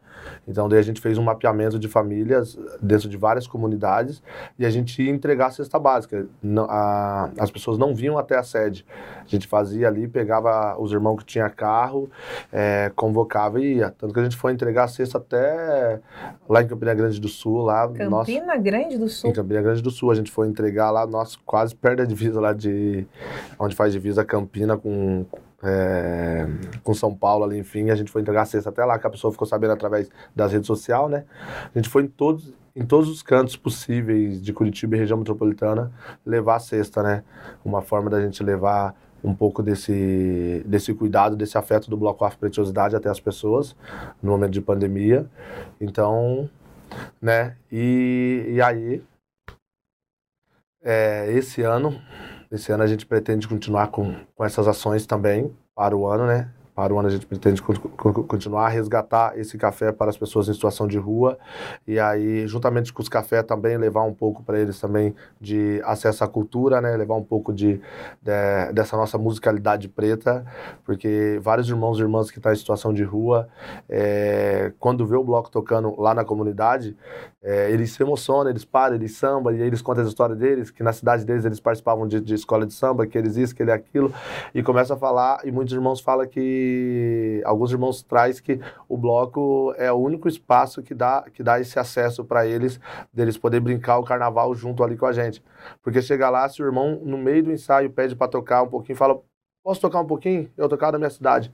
Então, 0.46 0.68
daí 0.68 0.78
a 0.78 0.82
gente 0.82 1.00
fez 1.00 1.18
um 1.18 1.22
mapeamento 1.22 1.78
de 1.78 1.88
famílias 1.88 2.58
dentro 2.80 3.08
de 3.08 3.16
várias 3.16 3.46
comunidades 3.46 4.22
e 4.58 4.64
a 4.64 4.70
gente 4.70 5.02
ia 5.02 5.10
entregar 5.10 5.46
a 5.46 5.50
cesta 5.50 5.78
básica. 5.78 6.26
Não, 6.42 6.64
a, 6.68 7.30
as 7.38 7.50
pessoas 7.50 7.78
não 7.78 7.94
vinham 7.94 8.18
até 8.18 8.36
a 8.36 8.42
sede. 8.42 8.84
A 9.24 9.28
gente 9.28 9.46
fazia 9.46 9.88
ali, 9.88 10.06
pegava 10.06 10.76
os 10.78 10.92
irmãos 10.92 11.16
que 11.18 11.24
tinha 11.24 11.48
carro, 11.48 12.10
é, 12.52 12.90
convocava 12.94 13.60
e 13.60 13.76
ia. 13.76 13.90
Tanto 13.90 14.12
que 14.12 14.20
a 14.20 14.22
gente 14.24 14.36
foi 14.36 14.52
entregar 14.52 14.84
a 14.84 14.88
cesta 14.88 15.18
até 15.18 16.00
lá 16.48 16.62
em 16.62 16.66
Campina 16.66 16.94
Grande 16.94 17.20
do 17.20 17.28
Sul. 17.28 17.62
Lá, 17.62 17.88
Campina 17.88 18.56
Grande 18.56 18.98
do 18.98 19.08
Sul? 19.08 19.30
Em 19.30 19.32
Campina 19.32 19.62
Grande 19.62 19.82
do 19.82 19.90
Sul. 19.90 20.10
A 20.10 20.14
gente 20.14 20.30
foi 20.30 20.48
entregar 20.48 20.90
lá, 20.90 21.06
nosso, 21.06 21.38
quase 21.44 21.74
perto 21.74 21.98
da 21.98 22.04
divisa 22.04 22.40
lá 22.40 22.52
de... 22.52 23.06
Onde 23.58 23.74
faz 23.74 23.92
divisa 23.92 24.24
Campina 24.24 24.76
com 24.76 25.24
é, 25.64 26.46
com 26.82 26.92
São 26.92 27.14
Paulo 27.14 27.44
ali, 27.44 27.58
enfim, 27.58 27.90
a 27.90 27.94
gente 27.94 28.10
foi 28.10 28.20
entregar 28.20 28.42
a 28.42 28.44
cesta 28.44 28.68
até 28.68 28.84
lá, 28.84 28.98
que 28.98 29.06
a 29.06 29.10
pessoa 29.10 29.32
ficou 29.32 29.46
sabendo 29.46 29.72
através 29.72 30.10
das 30.36 30.52
redes 30.52 30.66
sociais, 30.66 31.10
né? 31.10 31.24
A 31.74 31.78
gente 31.78 31.88
foi 31.88 32.02
em 32.02 32.06
todos, 32.06 32.52
em 32.76 32.84
todos 32.84 33.08
os 33.08 33.22
cantos 33.22 33.56
possíveis 33.56 34.42
de 34.42 34.52
Curitiba 34.52 34.94
e 34.94 34.98
região 34.98 35.18
metropolitana 35.18 35.90
levar 36.24 36.56
a 36.56 36.60
cesta, 36.60 37.02
né? 37.02 37.24
Uma 37.64 37.80
forma 37.80 38.10
da 38.10 38.20
gente 38.20 38.42
levar 38.42 38.94
um 39.22 39.34
pouco 39.34 39.62
desse, 39.62 40.62
desse 40.66 40.92
cuidado, 40.92 41.34
desse 41.34 41.56
afeto 41.56 41.88
do 41.88 41.96
Bloco 41.96 42.26
Afro 42.26 42.38
Preciosidade 42.38 42.94
até 42.94 43.08
as 43.08 43.18
pessoas 43.18 43.74
no 44.22 44.32
momento 44.32 44.52
de 44.52 44.60
pandemia. 44.60 45.26
Então, 45.80 46.48
né? 47.22 47.56
E, 47.72 48.44
e 48.50 48.60
aí, 48.60 49.02
é, 50.82 51.32
esse 51.32 51.62
ano 51.62 51.98
esse 52.50 52.72
ano 52.72 52.82
a 52.82 52.86
gente 52.86 53.06
pretende 53.06 53.48
continuar 53.48 53.88
com, 53.88 54.14
com 54.34 54.44
essas 54.44 54.66
ações 54.68 55.06
também 55.06 55.54
para 55.74 55.96
o 55.96 56.06
ano, 56.06 56.26
né? 56.26 56.50
Para 56.74 56.92
o 56.92 56.98
ano 56.98 57.08
a 57.08 57.10
gente 57.10 57.26
pretende 57.26 57.62
continuar 57.62 58.66
a 58.66 58.68
resgatar 58.68 59.38
esse 59.38 59.56
café 59.56 59.92
para 59.92 60.10
as 60.10 60.16
pessoas 60.16 60.48
em 60.48 60.52
situação 60.52 60.88
de 60.88 60.98
rua 60.98 61.38
e 61.86 62.00
aí, 62.00 62.46
juntamente 62.48 62.92
com 62.92 63.00
os 63.00 63.08
cafés 63.08 63.44
também, 63.44 63.76
levar 63.76 64.02
um 64.02 64.12
pouco 64.12 64.42
para 64.42 64.58
eles 64.58 64.80
também 64.80 65.14
de 65.40 65.80
acesso 65.84 66.24
à 66.24 66.28
cultura, 66.28 66.80
né? 66.80 66.96
Levar 66.96 67.14
um 67.14 67.22
pouco 67.22 67.52
de, 67.52 67.80
de 68.22 68.72
dessa 68.72 68.96
nossa 68.96 69.16
musicalidade 69.16 69.88
preta, 69.88 70.44
porque 70.84 71.38
vários 71.42 71.68
irmãos 71.68 71.98
e 71.98 72.02
irmãs 72.02 72.30
que 72.30 72.38
estão 72.38 72.52
em 72.52 72.56
situação 72.56 72.92
de 72.92 73.04
rua, 73.04 73.48
é, 73.88 74.72
quando 74.80 75.06
vê 75.06 75.16
o 75.16 75.22
bloco 75.24 75.50
tocando 75.50 75.94
lá 76.00 76.14
na 76.14 76.24
comunidade, 76.24 76.96
é, 77.42 77.70
eles 77.70 77.92
se 77.92 78.02
emocionam, 78.02 78.50
eles 78.50 78.64
param, 78.64 78.96
eles 78.96 79.16
samba, 79.16 79.52
e 79.52 79.60
aí 79.60 79.66
eles 79.66 79.82
contam 79.82 80.02
a 80.02 80.08
história 80.08 80.34
deles, 80.34 80.70
que 80.70 80.82
na 80.82 80.94
cidade 80.94 81.26
deles 81.26 81.44
eles 81.44 81.60
participavam 81.60 82.08
de, 82.08 82.18
de 82.18 82.34
escola 82.34 82.66
de 82.66 82.72
samba, 82.72 83.06
que 83.06 83.18
eles 83.18 83.36
isso, 83.36 83.54
que 83.54 83.62
ele 83.62 83.70
aquilo, 83.70 84.12
e 84.54 84.62
começa 84.62 84.94
a 84.94 84.96
falar, 84.96 85.40
e 85.44 85.52
muitos 85.52 85.74
irmãos 85.74 86.00
falam 86.00 86.26
que, 86.26 86.63
alguns 87.44 87.72
irmãos 87.72 88.02
traz 88.02 88.40
que 88.40 88.60
o 88.88 88.96
bloco 88.96 89.74
é 89.76 89.90
o 89.92 89.96
único 89.96 90.28
espaço 90.28 90.82
que 90.82 90.94
dá, 90.94 91.24
que 91.32 91.42
dá 91.42 91.60
esse 91.60 91.78
acesso 91.78 92.24
para 92.24 92.46
eles, 92.46 92.80
deles 93.12 93.36
poder 93.36 93.60
brincar 93.60 93.98
o 93.98 94.04
carnaval 94.04 94.54
junto 94.54 94.82
ali 94.82 94.96
com 94.96 95.06
a 95.06 95.12
gente. 95.12 95.42
Porque 95.82 96.02
chega 96.02 96.30
lá, 96.30 96.48
se 96.48 96.62
o 96.62 96.66
irmão 96.66 97.00
no 97.02 97.18
meio 97.18 97.44
do 97.44 97.52
ensaio 97.52 97.90
pede 97.90 98.14
para 98.16 98.28
tocar 98.28 98.62
um 98.62 98.68
pouquinho, 98.68 98.96
fala, 98.96 99.20
posso 99.62 99.80
tocar 99.80 100.00
um 100.00 100.06
pouquinho? 100.06 100.50
Eu 100.56 100.68
tocar 100.68 100.92
na 100.92 100.98
minha 100.98 101.10
cidade. 101.10 101.52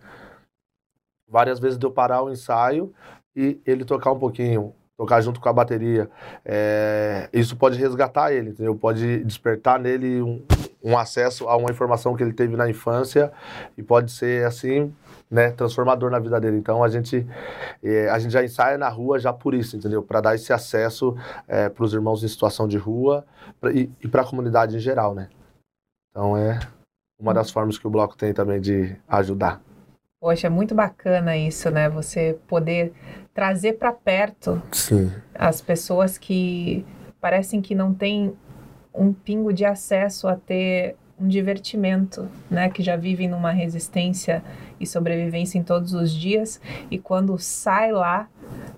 Várias 1.28 1.60
vezes 1.60 1.78
deu 1.78 1.90
parar 1.90 2.22
o 2.22 2.30
ensaio 2.30 2.92
e 3.34 3.60
ele 3.64 3.84
tocar 3.84 4.12
um 4.12 4.18
pouquinho 4.18 4.74
tocar 5.00 5.22
junto 5.22 5.40
com 5.40 5.48
a 5.48 5.52
bateria. 5.52 6.10
É, 6.44 7.30
isso 7.32 7.56
pode 7.56 7.78
resgatar 7.78 8.34
ele, 8.34 8.50
entendeu? 8.50 8.74
Pode 8.76 9.24
despertar 9.24 9.80
nele 9.80 10.20
um, 10.20 10.44
um, 10.82 10.96
acesso 10.96 11.48
a 11.48 11.56
uma 11.56 11.70
informação 11.70 12.14
que 12.14 12.22
ele 12.22 12.32
teve 12.32 12.56
na 12.56 12.68
infância 12.68 13.32
e 13.76 13.82
pode 13.82 14.10
ser 14.12 14.46
assim, 14.46 14.94
né, 15.30 15.50
transformador 15.50 16.10
na 16.10 16.18
vida 16.18 16.40
dele. 16.40 16.56
Então 16.56 16.82
a 16.82 16.88
gente 16.88 17.26
é, 17.82 18.08
a 18.08 18.18
gente 18.18 18.32
já 18.32 18.44
ensaia 18.44 18.78
na 18.78 18.88
rua 18.88 19.18
já 19.18 19.32
por 19.32 19.54
isso, 19.54 19.76
entendeu? 19.76 20.02
Para 20.02 20.20
dar 20.20 20.34
esse 20.34 20.52
acesso 20.52 21.16
é, 21.46 21.68
para 21.68 21.84
os 21.84 21.92
irmãos 21.92 22.22
em 22.24 22.28
situação 22.28 22.66
de 22.66 22.78
rua 22.78 23.24
pra, 23.60 23.72
e, 23.72 23.90
e 24.02 24.08
para 24.08 24.22
a 24.22 24.26
comunidade 24.26 24.76
em 24.76 24.80
geral, 24.80 25.14
né? 25.14 25.28
Então 26.10 26.36
é 26.36 26.58
uma 27.20 27.34
das 27.34 27.50
formas 27.50 27.78
que 27.78 27.86
o 27.86 27.90
bloco 27.90 28.16
tem 28.16 28.32
também 28.32 28.60
de 28.60 28.96
ajudar. 29.06 29.60
Poxa, 30.20 30.48
é 30.48 30.50
muito 30.50 30.74
bacana 30.74 31.36
isso, 31.36 31.70
né? 31.70 31.88
Você 31.88 32.38
poder 32.46 32.92
trazer 33.32 33.74
para 33.74 33.92
perto 33.92 34.60
Sim. 34.70 35.10
as 35.34 35.62
pessoas 35.62 36.18
que 36.18 36.84
parecem 37.20 37.62
que 37.62 37.74
não 37.74 37.94
têm 37.94 38.36
um 38.94 39.12
pingo 39.12 39.52
de 39.52 39.64
acesso 39.64 40.28
a 40.28 40.36
ter 40.36 40.96
um 41.20 41.28
divertimento, 41.28 42.28
né? 42.50 42.70
Que 42.70 42.82
já 42.82 42.96
vivem 42.96 43.28
numa 43.28 43.50
resistência 43.50 44.42
e 44.78 44.86
sobrevivência 44.86 45.58
em 45.58 45.62
todos 45.62 45.92
os 45.92 46.12
dias 46.12 46.60
e 46.90 46.98
quando 46.98 47.38
sai 47.38 47.92
lá 47.92 48.28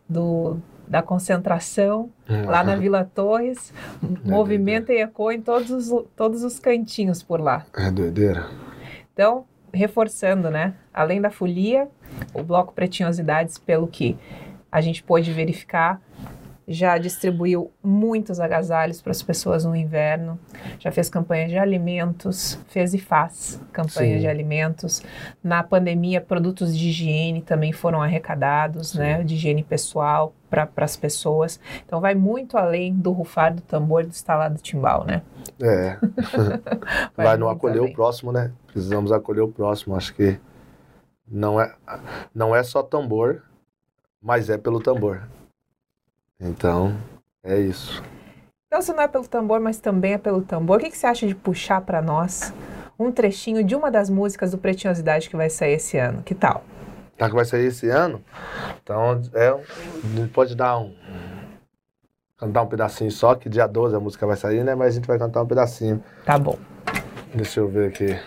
do 0.09 0.59
da 0.93 1.01
concentração, 1.01 2.11
uhum. 2.29 2.45
lá 2.45 2.63
na 2.63 2.77
Vila 2.77 3.03
Torres, 3.03 3.73
é 4.03 4.29
movimenta 4.29 4.93
e 4.93 5.01
ecoa 5.01 5.33
em 5.33 5.41
todos 5.41 5.71
os, 5.71 6.05
todos 6.15 6.45
os 6.45 6.59
cantinhos 6.59 7.23
por 7.23 7.41
lá. 7.41 7.65
É 7.75 7.91
doideira. 7.91 8.47
Então, 9.11 9.47
reforçando, 9.73 10.51
né? 10.51 10.75
Além 10.93 11.19
da 11.19 11.31
folia, 11.31 11.89
o 12.35 12.43
Bloco 12.43 12.75
Pretinhosidades, 12.75 13.57
pelo 13.57 13.87
que 13.87 14.19
a 14.71 14.83
gente 14.83 15.03
pôde 15.03 15.33
verificar, 15.33 15.99
já 16.67 16.97
distribuiu 16.99 17.71
muitos 17.83 18.41
agasalhos 18.41 19.03
para 19.03 19.11
as 19.11 19.23
pessoas 19.23 19.65
no 19.65 19.75
inverno, 19.75 20.39
já 20.79 20.91
fez 20.93 21.09
campanha 21.09 21.49
de 21.49 21.59
alimentos, 21.59 22.59
fez 22.69 22.95
e 22.95 22.99
faz 22.99 23.61
campanha 23.73 24.15
Sim. 24.15 24.21
de 24.21 24.29
alimentos. 24.29 25.03
Na 25.43 25.63
pandemia, 25.63 26.21
produtos 26.21 26.77
de 26.77 26.89
higiene 26.89 27.43
também 27.43 27.73
foram 27.73 28.03
arrecadados, 28.03 28.95
né, 28.95 29.23
de 29.23 29.35
higiene 29.35 29.63
pessoal 29.63 30.35
para 30.49 30.69
as 30.77 30.97
pessoas. 30.97 31.59
Então 31.85 32.01
vai 32.01 32.15
muito 32.15 32.57
além 32.59 32.95
do 32.95 33.11
rufar 33.11 33.55
do 33.55 33.63
tambor 33.63 34.03
do 34.03 34.11
instalado 34.11 34.59
timbal, 34.61 35.05
né? 35.05 35.23
É. 35.61 35.97
vai, 37.17 37.27
vai 37.27 37.37
não 37.37 37.49
acolher 37.49 37.79
além. 37.79 37.91
o 37.91 37.95
próximo, 37.95 38.33
né? 38.33 38.53
Precisamos 38.67 39.11
acolher 39.11 39.41
o 39.41 39.49
próximo. 39.49 39.97
Acho 39.97 40.15
que 40.15 40.39
não 41.27 41.61
é, 41.61 41.75
não 42.35 42.55
é 42.55 42.63
só 42.63 42.83
tambor, 42.83 43.43
mas 44.21 44.51
é 44.51 44.59
pelo 44.59 44.81
tambor. 44.81 45.23
Então, 46.43 46.97
é 47.45 47.59
isso. 47.59 48.03
Então, 48.67 48.83
se 48.83 48.93
não 48.93 49.03
é 49.03 49.09
pelo 49.09 49.29
tambor, 49.29 49.61
mas 49.61 49.79
também 49.79 50.15
é 50.15 50.19
pelo 50.19 50.43
tambor, 50.43 50.79
o 50.79 50.81
que, 50.81 50.91
que 50.91 50.99
você 50.99 51.07
acha 51.07 51.27
de 51.27 51.35
puxar 51.35 51.83
para 51.83 52.03
nós 52.03 52.53
um 52.99 53.13
trechinho 53.13 53.63
de 53.63 53.77
uma 53.77 53.91
das 53.91 54.11
músicas 54.11 54.51
do 54.51 54.59
Pretinhosidade 54.59 55.29
que 55.29 55.37
vai 55.37 55.49
sair 55.49 55.75
esse 55.75 55.97
ano? 55.99 56.23
Que 56.23 56.35
tal? 56.35 56.65
Tá, 57.17 57.29
que 57.29 57.35
vai 57.35 57.45
sair 57.45 57.67
esse 57.67 57.89
ano? 57.89 58.21
Então, 58.83 59.23
é, 59.35 59.55
pode 60.33 60.57
dar 60.57 60.79
um. 60.79 60.93
Cantar 62.37 62.63
um 62.63 62.67
pedacinho 62.67 63.11
só, 63.13 63.37
que 63.37 63.49
dia 63.49 63.69
12 63.69 63.95
a 63.95 64.01
música 64.01 64.27
vai 64.27 64.37
sair, 64.37 64.65
né? 64.65 64.75
Mas 64.75 64.89
a 64.89 64.91
gente 64.97 65.07
vai 65.07 65.17
cantar 65.17 65.43
um 65.43 65.47
pedacinho. 65.47 66.03
Tá 66.25 66.37
bom. 66.37 66.59
Deixa 67.33 67.61
eu 67.61 67.69
ver 67.69 67.91
aqui. 67.91 68.19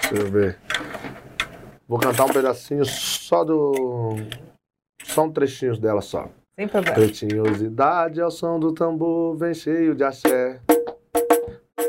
Deixa 0.00 0.14
eu 0.14 0.30
ver. 0.30 0.58
Vou 1.86 1.98
cantar 1.98 2.24
um 2.24 2.32
pedacinho 2.32 2.86
só 2.86 3.15
do. 3.30 4.14
Só 5.02 5.24
um 5.24 5.32
trechinho 5.32 5.76
dela 5.78 6.00
só. 6.00 6.28
Sem 6.54 6.68
problema. 6.68 6.94
Pretinhosidade 6.94 8.20
ao 8.20 8.30
som 8.30 8.58
do 8.58 8.72
tambor, 8.72 9.36
vem 9.36 9.54
cheio 9.54 9.94
de 9.94 10.04
axé. 10.04 10.60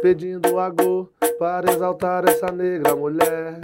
Pedindo 0.02 0.60
agô 0.60 1.10
para 1.40 1.72
exaltar 1.72 2.28
essa 2.28 2.52
negra 2.52 2.96
mulher. 2.96 3.60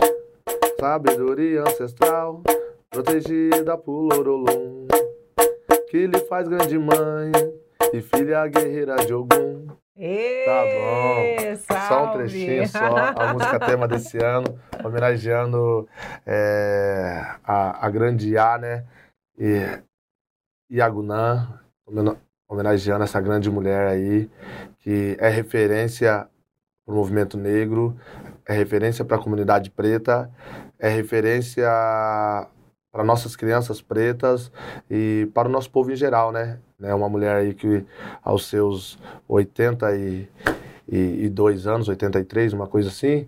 Sabedoria 0.80 1.62
ancestral, 1.62 2.42
protegida 2.90 3.78
por 3.78 4.02
Lorolum. 4.02 4.88
Que 5.90 6.08
lhe 6.08 6.20
faz 6.20 6.48
grande 6.48 6.78
mãe 6.78 7.32
e 7.94 8.02
filha 8.02 8.48
guerreira 8.48 8.96
de 9.06 9.14
Ogum. 9.14 9.68
Tá 9.68 10.64
bom. 10.66 11.56
Salve. 11.58 11.88
Só 11.88 12.04
um 12.04 12.12
trechinho 12.18 12.68
só, 12.68 12.80
a 13.16 13.34
música 13.34 13.60
tema 13.62 13.88
desse 13.88 14.18
ano, 14.18 14.60
homenageando 14.84 15.88
é, 16.26 17.22
a, 17.44 17.86
a 17.86 17.90
grande 17.92 18.30
Iá, 18.30 18.58
né? 18.58 18.84
E 19.38 19.80
Iagunã, 20.72 21.60
homenageando 22.50 23.04
essa 23.04 23.22
grande 23.22 23.52
mulher 23.52 23.88
aí, 23.88 24.28
que 24.80 25.16
é 25.20 25.30
referência 25.30 26.28
para 26.84 26.94
o 26.94 26.98
movimento 26.98 27.38
negro, 27.38 27.96
é 28.48 28.54
referência 28.54 29.06
para 29.06 29.18
a 29.18 29.22
comunidade 29.22 29.70
preta, 29.70 30.32
é 30.80 30.90
referência 30.90 31.70
para 32.94 33.04
nossas 33.04 33.36
crianças 33.36 33.82
pretas 33.82 34.50
e 34.90 35.28
para 35.34 35.50
o 35.50 35.52
nosso 35.52 35.70
povo 35.72 35.92
em 35.92 35.96
geral, 35.96 36.32
né? 36.32 36.60
É 36.80 36.94
uma 36.94 37.10
mulher 37.10 37.38
aí 37.38 37.56
que 37.56 37.84
aos 38.24 38.46
seus 38.46 39.00
82 39.28 41.66
anos, 41.66 41.88
83, 41.88 42.54
uma 42.54 42.68
coisa 42.68 42.90
assim, 42.90 43.28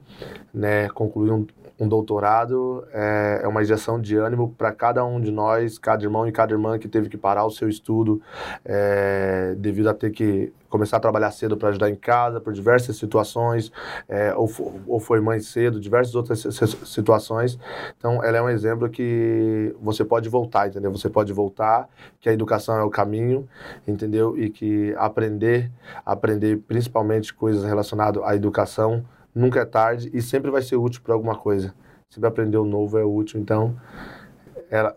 né, 0.53 0.87
concluiu 0.89 1.33
um, 1.33 1.47
um 1.79 1.87
doutorado 1.87 2.85
é, 2.93 3.41
é 3.43 3.47
uma 3.47 3.61
injeção 3.61 3.99
de 3.99 4.15
ânimo 4.15 4.53
para 4.57 4.71
cada 4.71 5.03
um 5.03 5.19
de 5.19 5.31
nós, 5.31 5.77
cada 5.77 6.03
irmão 6.03 6.27
e 6.27 6.31
cada 6.31 6.53
irmã 6.53 6.79
que 6.79 6.87
teve 6.87 7.09
que 7.09 7.17
parar 7.17 7.45
o 7.45 7.51
seu 7.51 7.67
estudo 7.67 8.21
é, 8.63 9.55
devido 9.57 9.89
a 9.89 9.93
ter 9.93 10.11
que 10.11 10.53
começar 10.69 10.97
a 10.97 10.99
trabalhar 10.99 11.31
cedo 11.31 11.55
para 11.55 11.69
ajudar 11.69 11.89
em 11.89 11.95
casa, 11.95 12.41
por 12.41 12.51
diversas 12.51 12.97
situações, 12.97 13.71
é, 14.09 14.35
ou, 14.35 14.51
ou 14.87 14.99
foi 14.99 15.21
mãe 15.21 15.39
cedo, 15.39 15.79
diversas 15.79 16.15
outras 16.15 16.45
situações. 16.85 17.57
Então, 17.97 18.21
ela 18.21 18.37
é 18.37 18.41
um 18.41 18.49
exemplo 18.49 18.89
que 18.89 19.73
você 19.81 20.03
pode 20.03 20.27
voltar, 20.27 20.67
entendeu? 20.67 20.91
Você 20.91 21.09
pode 21.09 21.31
voltar, 21.31 21.87
que 22.19 22.27
a 22.27 22.33
educação 22.33 22.77
é 22.77 22.83
o 22.83 22.89
caminho, 22.89 23.47
entendeu? 23.87 24.37
E 24.37 24.49
que 24.49 24.93
aprender, 24.97 25.71
aprender 26.05 26.57
principalmente 26.67 27.33
coisas 27.33 27.63
relacionadas 27.63 28.21
à 28.23 28.35
educação, 28.35 29.05
nunca 29.35 29.59
é 29.59 29.65
tarde 29.65 30.09
e 30.13 30.21
sempre 30.21 30.49
vai 30.49 30.61
ser 30.61 30.77
útil 30.77 31.01
para 31.03 31.13
alguma 31.13 31.35
coisa. 31.35 31.75
Sempre 32.09 32.29
aprender 32.29 32.57
o 32.57 32.65
novo 32.65 32.97
é 32.97 33.03
útil, 33.03 33.39
então 33.39 33.75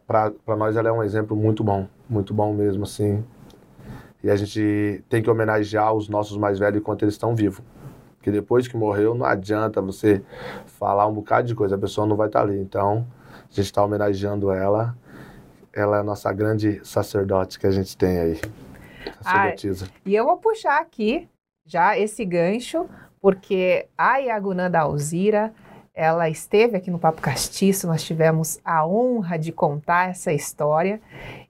para 0.07 0.57
nós 0.57 0.77
ela 0.77 0.89
é 0.89 0.93
um 0.93 1.03
exemplo 1.03 1.37
muito 1.37 1.63
bom, 1.63 1.87
muito 2.09 2.33
bom 2.33 2.55
mesmo 2.55 2.85
assim. 2.85 3.25
E 4.23 4.31
a 4.31 4.37
gente 4.37 5.05
tem 5.09 5.23
que 5.23 5.31
homenagear 5.31 5.93
os 5.93 6.09
nossos 6.09 6.37
mais 6.37 6.59
velhos 6.59 6.81
enquanto 6.81 7.03
eles 7.03 7.15
estão 7.15 7.35
vivos. 7.35 7.63
Porque 8.17 8.31
depois 8.31 8.67
que 8.67 8.77
morreu, 8.77 9.15
não 9.15 9.25
adianta 9.25 9.81
você 9.81 10.23
falar 10.67 11.07
um 11.07 11.13
bocado 11.13 11.47
de 11.47 11.55
coisa, 11.55 11.77
a 11.77 11.79
pessoa 11.79 12.07
não 12.07 12.17
vai 12.17 12.27
estar 12.27 12.41
tá 12.41 12.45
ali. 12.45 12.59
Então, 12.59 13.07
a 13.33 13.49
gente 13.49 13.67
está 13.67 13.85
homenageando 13.85 14.51
ela. 14.51 14.97
Ela 15.73 15.99
é 15.99 16.01
a 16.01 16.03
nossa 16.03 16.33
grande 16.33 16.81
sacerdote 16.85 17.59
que 17.61 17.67
a 17.67 17.71
gente 17.71 17.97
tem 17.97 18.19
aí. 18.19 18.41
Sacerdotisa. 19.21 19.87
Ah, 19.89 20.01
e 20.05 20.17
eu 20.17 20.25
vou 20.25 20.37
puxar 20.37 20.81
aqui 20.81 21.29
já 21.65 21.97
esse 21.97 22.25
gancho 22.25 22.89
porque 23.21 23.87
a 23.97 24.19
Iagunã 24.19 24.71
da 24.71 24.81
Alzira, 24.81 25.53
ela 25.95 26.31
esteve 26.31 26.77
aqui 26.77 26.93
no 26.93 26.99
Papo 26.99 27.21
Castiço, 27.21 27.89
nós 27.89 28.05
tivemos 28.05 28.61
a 28.65 28.87
honra 28.87 29.37
de 29.37 29.51
contar 29.51 30.11
essa 30.11 30.33
história. 30.33 31.01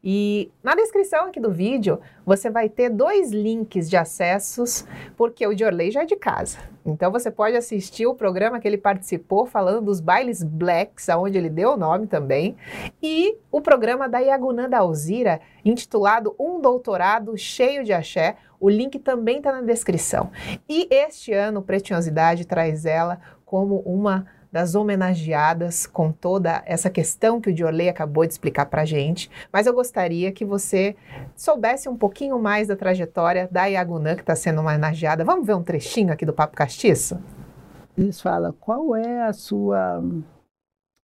E 0.02 0.50
na 0.62 0.74
descrição 0.74 1.26
aqui 1.26 1.38
do 1.38 1.52
vídeo, 1.52 2.00
você 2.24 2.48
vai 2.48 2.66
ter 2.66 2.88
dois 2.88 3.30
links 3.30 3.90
de 3.90 3.96
acessos, 3.98 4.86
porque 5.18 5.46
o 5.46 5.54
Diorley 5.54 5.90
já 5.90 6.02
é 6.02 6.06
de 6.06 6.16
casa. 6.16 6.56
Então 6.86 7.12
você 7.12 7.30
pode 7.30 7.56
assistir 7.58 8.06
o 8.06 8.14
programa 8.14 8.58
que 8.58 8.66
ele 8.66 8.78
participou 8.78 9.44
falando 9.44 9.82
dos 9.82 10.00
bailes 10.00 10.42
blacks, 10.42 11.10
aonde 11.10 11.36
ele 11.36 11.50
deu 11.50 11.72
o 11.72 11.76
nome 11.76 12.06
também, 12.06 12.56
e 13.02 13.36
o 13.52 13.60
programa 13.60 14.08
da 14.08 14.18
Iagunã 14.20 14.66
da 14.66 14.78
Alzira, 14.78 15.42
intitulado 15.62 16.34
Um 16.40 16.58
Doutorado 16.58 17.36
Cheio 17.36 17.84
de 17.84 17.92
Axé, 17.92 18.36
o 18.60 18.68
link 18.68 18.98
também 18.98 19.38
está 19.38 19.52
na 19.52 19.62
descrição. 19.62 20.30
E 20.68 20.88
este 20.90 21.32
ano, 21.32 21.62
Pretinhosidade 21.62 22.46
traz 22.46 22.84
ela 22.84 23.20
como 23.44 23.80
uma 23.80 24.26
das 24.50 24.74
homenageadas 24.74 25.86
com 25.86 26.10
toda 26.10 26.62
essa 26.64 26.88
questão 26.88 27.40
que 27.40 27.50
o 27.50 27.54
Diorley 27.54 27.88
acabou 27.88 28.26
de 28.26 28.32
explicar 28.32 28.66
para 28.66 28.84
gente, 28.84 29.30
mas 29.52 29.66
eu 29.66 29.74
gostaria 29.74 30.32
que 30.32 30.44
você 30.44 30.96
soubesse 31.36 31.88
um 31.88 31.96
pouquinho 31.96 32.38
mais 32.38 32.68
da 32.68 32.76
trajetória 32.76 33.48
da 33.50 33.66
Iagunã, 33.66 34.14
que 34.14 34.22
está 34.22 34.34
sendo 34.34 34.60
homenageada. 34.60 35.24
Vamos 35.24 35.46
ver 35.46 35.54
um 35.54 35.62
trechinho 35.62 36.12
aqui 36.12 36.24
do 36.24 36.32
Papo 36.32 36.56
Castiço? 36.56 37.18
Eles 37.96 38.20
falam, 38.20 38.54
qual 38.58 38.96
é 38.96 39.22
a 39.22 39.32
sua 39.32 40.02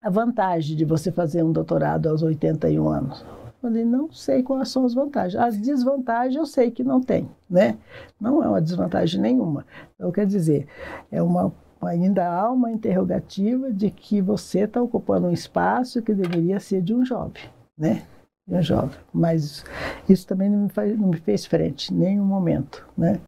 a 0.01 0.10
vantagem 0.10 0.75
de 0.75 0.83
você 0.83 1.12
fazer 1.12 1.43
um 1.43 1.51
doutorado 1.51 2.10
aos 2.10 2.22
81 2.22 2.89
anos? 2.89 3.25
Falei, 3.63 3.86
não 3.86 4.12
sei 4.12 4.43
quais 4.43 4.67
são 4.67 4.84
as 4.84 4.93
vantagens. 4.93 5.41
As 5.41 5.58
desvantagens 5.58 6.36
eu 6.36 6.46
sei 6.46 6.70
que 6.70 6.84
não 6.84 7.00
tem, 7.00 7.29
né? 7.50 7.77
Não 8.20 8.43
é 8.43 8.50
uma 8.50 8.62
desvantagem 8.62 9.22
nenhuma. 9.22 9.65
Então, 9.96 10.12
quer 10.12 10.25
dizer, 10.25 10.67
é 11.10 11.24
uma 11.24 11.50
ainda 11.82 12.27
há 12.29 12.51
uma 12.51 12.72
interrogativa 12.72 13.72
de 13.72 13.89
que 13.89 14.22
você 14.22 14.62
está 14.62 14.82
ocupando 14.82 15.27
um 15.27 15.32
espaço 15.32 16.01
que 16.01 16.13
deveria 16.13 16.60
ser 16.60 16.82
de 16.82 16.93
um 16.93 17.05
jovem. 17.05 17.41
né? 17.77 18.03
Eu 18.46 18.62
jovem. 18.62 19.00
Mas 19.13 19.63
isso 20.10 20.27
também 20.27 20.50
não 20.50 20.63
me, 20.63 20.70
faz, 20.70 20.98
não 21.00 21.08
me 21.08 21.17
fez 21.17 21.46
frente, 21.46 21.93
em 21.93 21.98
nenhum 21.98 22.25
momento, 22.25 22.86
né? 22.98 23.22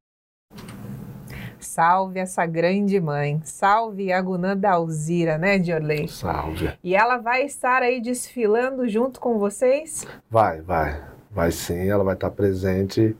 Salve 1.66 2.20
essa 2.20 2.46
grande 2.46 3.00
mãe. 3.02 3.42
Salve 3.44 4.14
a 4.14 4.22
Gunã 4.22 4.56
Dalzira, 4.56 5.38
né, 5.38 5.58
Diorley? 5.58 6.08
Salve. 6.08 6.72
E 6.84 6.96
ela 6.96 7.18
vai 7.18 7.44
estar 7.44 7.82
aí 7.82 8.00
desfilando 8.00 8.88
junto 8.88 9.20
com 9.20 9.40
vocês? 9.40 10.06
Vai, 10.30 10.62
vai. 10.62 11.02
Vai 11.32 11.52
sim, 11.52 11.90
ela 11.90 12.02
vai 12.02 12.14
estar 12.14 12.32
presente, 12.32 13.14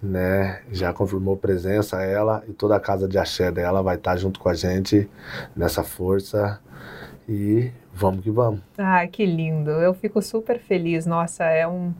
né? 0.00 0.60
Já 0.70 0.92
confirmou 0.92 1.36
presença 1.36 2.00
ela 2.04 2.44
e 2.46 2.52
toda 2.52 2.76
a 2.76 2.80
casa 2.80 3.08
de 3.08 3.18
axé 3.18 3.50
dela 3.50 3.82
vai 3.82 3.96
estar 3.96 4.16
junto 4.16 4.38
com 4.38 4.48
a 4.48 4.54
gente 4.54 5.10
nessa 5.56 5.82
força. 5.82 6.60
E 7.28 7.70
vamos 7.92 8.22
que 8.22 8.30
vamos. 8.30 8.60
Ah, 8.78 9.06
que 9.06 9.26
lindo. 9.26 9.70
Eu 9.70 9.92
fico 9.92 10.22
super 10.22 10.58
feliz. 10.58 11.04
Nossa, 11.04 11.44
é 11.44 11.68
um, 11.68 11.92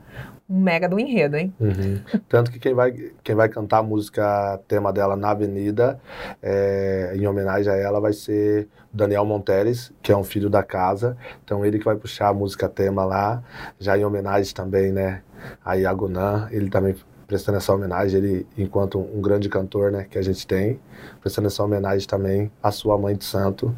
um 0.49 0.59
mega 0.59 0.89
do 0.89 0.99
enredo, 0.99 1.37
hein? 1.37 1.53
Uhum. 1.61 2.01
Tanto 2.29 2.51
que 2.51 2.59
quem 2.59 2.73
vai, 2.73 2.93
quem 3.23 3.35
vai 3.35 3.49
cantar 3.49 3.79
a 3.79 3.83
música 3.83 4.59
tema 4.67 4.91
dela 4.91 5.17
na 5.17 5.31
Avenida, 5.31 6.01
é, 6.43 7.13
em 7.15 7.27
homenagem 7.27 7.71
a 7.71 7.77
ela, 7.77 8.01
vai 8.01 8.15
ser 8.15 8.69
Daniel 8.91 9.27
Monteres, 9.27 9.93
que 10.01 10.11
é 10.11 10.17
um 10.17 10.25
filho 10.25 10.49
da 10.49 10.63
casa. 10.63 11.15
Então 11.45 11.63
ele 11.63 11.79
que 11.79 11.85
vai 11.85 11.97
puxar 11.97 12.29
a 12.29 12.35
música 12.35 12.67
tema 12.67 13.05
lá, 13.05 13.43
já 13.79 13.99
em 13.99 14.05
homenagem 14.07 14.55
também, 14.55 14.91
né? 14.91 15.23
A 15.63 15.75
Iagunã, 15.75 16.49
ele 16.51 16.71
também 16.71 16.97
prestando 17.29 17.59
essa 17.59 17.75
homenagem, 17.75 18.19
ele 18.19 18.47
enquanto 18.57 18.99
um 18.99 19.21
grande 19.21 19.51
cantor, 19.51 19.93
né, 19.93 20.07
que 20.11 20.19
a 20.19 20.23
gente 20.23 20.47
tem, 20.47 20.81
prestando 21.21 21.47
essa 21.47 21.63
homenagem 21.63 22.09
também 22.09 22.51
à 22.63 22.73
sua 22.73 22.97
mãe 22.97 23.15
de 23.15 23.25
santo, 23.25 23.77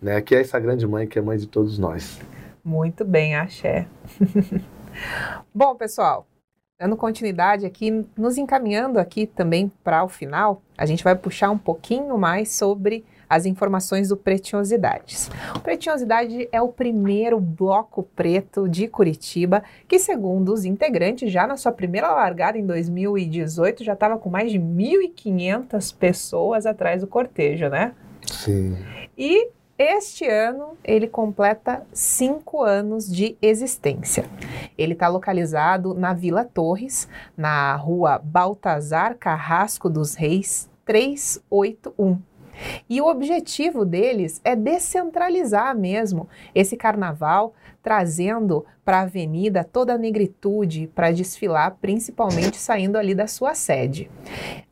né, 0.00 0.20
que 0.20 0.34
é 0.34 0.40
essa 0.42 0.60
grande 0.60 0.86
mãe 0.86 1.06
que 1.06 1.18
é 1.18 1.22
mãe 1.22 1.38
de 1.38 1.46
todos 1.46 1.78
nós. 1.78 2.20
Muito 2.62 3.02
bem, 3.02 3.34
axé. 3.34 3.88
Bom, 5.52 5.74
pessoal, 5.74 6.26
dando 6.78 6.94
continuidade 6.94 7.64
aqui, 7.64 8.06
nos 8.16 8.36
encaminhando 8.36 9.00
aqui 9.00 9.26
também 9.26 9.72
para 9.82 10.04
o 10.04 10.08
final, 10.08 10.62
a 10.76 10.84
gente 10.84 11.02
vai 11.02 11.16
puxar 11.16 11.50
um 11.50 11.58
pouquinho 11.58 12.18
mais 12.18 12.52
sobre 12.52 13.02
as 13.30 13.46
informações 13.46 14.08
do 14.08 14.16
Pretiosidades. 14.16 15.30
O 15.54 15.60
Pretiosidade 15.60 16.48
é 16.50 16.60
o 16.60 16.68
primeiro 16.68 17.38
bloco 17.38 18.02
preto 18.02 18.68
de 18.68 18.88
Curitiba, 18.88 19.62
que 19.86 20.00
segundo 20.00 20.52
os 20.52 20.64
integrantes, 20.64 21.30
já 21.30 21.46
na 21.46 21.56
sua 21.56 21.70
primeira 21.70 22.10
largada 22.10 22.58
em 22.58 22.66
2018, 22.66 23.84
já 23.84 23.92
estava 23.92 24.18
com 24.18 24.28
mais 24.28 24.50
de 24.50 24.58
1.500 24.58 25.94
pessoas 25.96 26.66
atrás 26.66 27.02
do 27.02 27.06
cortejo, 27.06 27.68
né? 27.68 27.92
Sim. 28.26 28.76
E 29.16 29.48
este 29.78 30.26
ano 30.26 30.76
ele 30.84 31.06
completa 31.06 31.86
cinco 31.92 32.62
anos 32.62 33.08
de 33.10 33.38
existência. 33.40 34.24
Ele 34.76 34.92
está 34.92 35.08
localizado 35.08 35.94
na 35.94 36.12
Vila 36.12 36.44
Torres, 36.44 37.08
na 37.36 37.76
rua 37.76 38.20
Baltazar 38.22 39.16
Carrasco 39.16 39.88
dos 39.88 40.14
Reis, 40.14 40.68
381. 40.84 42.18
E 42.88 43.00
o 43.00 43.06
objetivo 43.06 43.84
deles 43.84 44.40
é 44.44 44.56
descentralizar 44.56 45.76
mesmo 45.76 46.28
esse 46.54 46.76
carnaval, 46.76 47.54
trazendo 47.82 48.64
para 48.84 48.98
a 48.98 49.02
avenida 49.02 49.62
toda 49.62 49.94
a 49.94 49.98
negritude 49.98 50.90
para 50.94 51.12
desfilar, 51.12 51.76
principalmente 51.80 52.56
saindo 52.56 52.96
ali 52.96 53.14
da 53.14 53.26
sua 53.26 53.54
sede. 53.54 54.10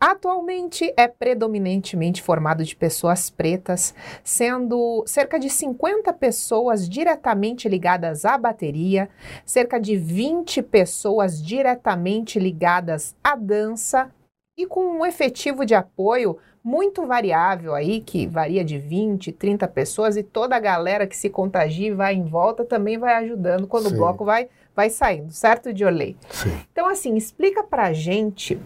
Atualmente 0.00 0.92
é 0.96 1.06
predominantemente 1.06 2.22
formado 2.22 2.64
de 2.64 2.74
pessoas 2.74 3.30
pretas, 3.30 3.94
sendo 4.24 5.04
cerca 5.06 5.38
de 5.38 5.48
50 5.48 6.12
pessoas 6.14 6.88
diretamente 6.88 7.68
ligadas 7.68 8.24
à 8.24 8.36
bateria, 8.36 9.08
cerca 9.44 9.78
de 9.80 9.96
20 9.96 10.62
pessoas 10.62 11.42
diretamente 11.42 12.38
ligadas 12.38 13.14
à 13.22 13.36
dança 13.36 14.10
e 14.56 14.66
com 14.66 14.84
um 14.84 15.06
efetivo 15.06 15.64
de 15.64 15.76
apoio 15.76 16.36
muito 16.68 17.06
variável 17.06 17.74
aí, 17.74 18.02
que 18.02 18.26
varia 18.26 18.62
de 18.62 18.76
20, 18.76 19.32
30 19.32 19.66
pessoas, 19.68 20.18
e 20.18 20.22
toda 20.22 20.54
a 20.54 20.60
galera 20.60 21.06
que 21.06 21.16
se 21.16 21.30
contagia 21.30 21.88
e 21.88 21.94
vai 21.94 22.14
em 22.14 22.24
volta 22.24 22.62
também 22.62 22.98
vai 22.98 23.14
ajudando 23.14 23.66
quando 23.66 23.88
Sim. 23.88 23.94
o 23.94 23.96
bloco 23.96 24.22
vai, 24.22 24.50
vai 24.76 24.90
saindo, 24.90 25.32
certo, 25.32 25.72
Diorley? 25.72 26.14
Sim. 26.28 26.60
Então, 26.70 26.86
assim, 26.86 27.16
explica 27.16 27.64
pra 27.64 27.94
gente 27.94 28.60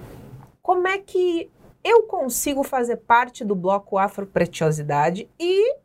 como 0.61 0.89
é 0.89 0.99
que 0.99 1.49
eu 1.85 2.03
consigo 2.03 2.65
fazer 2.65 2.97
parte 2.97 3.45
do 3.45 3.55
bloco 3.55 3.97
Afropretiosidade 3.97 5.29
e 5.39 5.77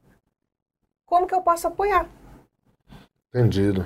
como 1.06 1.28
que 1.28 1.36
eu 1.36 1.42
posso 1.42 1.68
apoiar. 1.68 2.10
Entendido. 3.30 3.86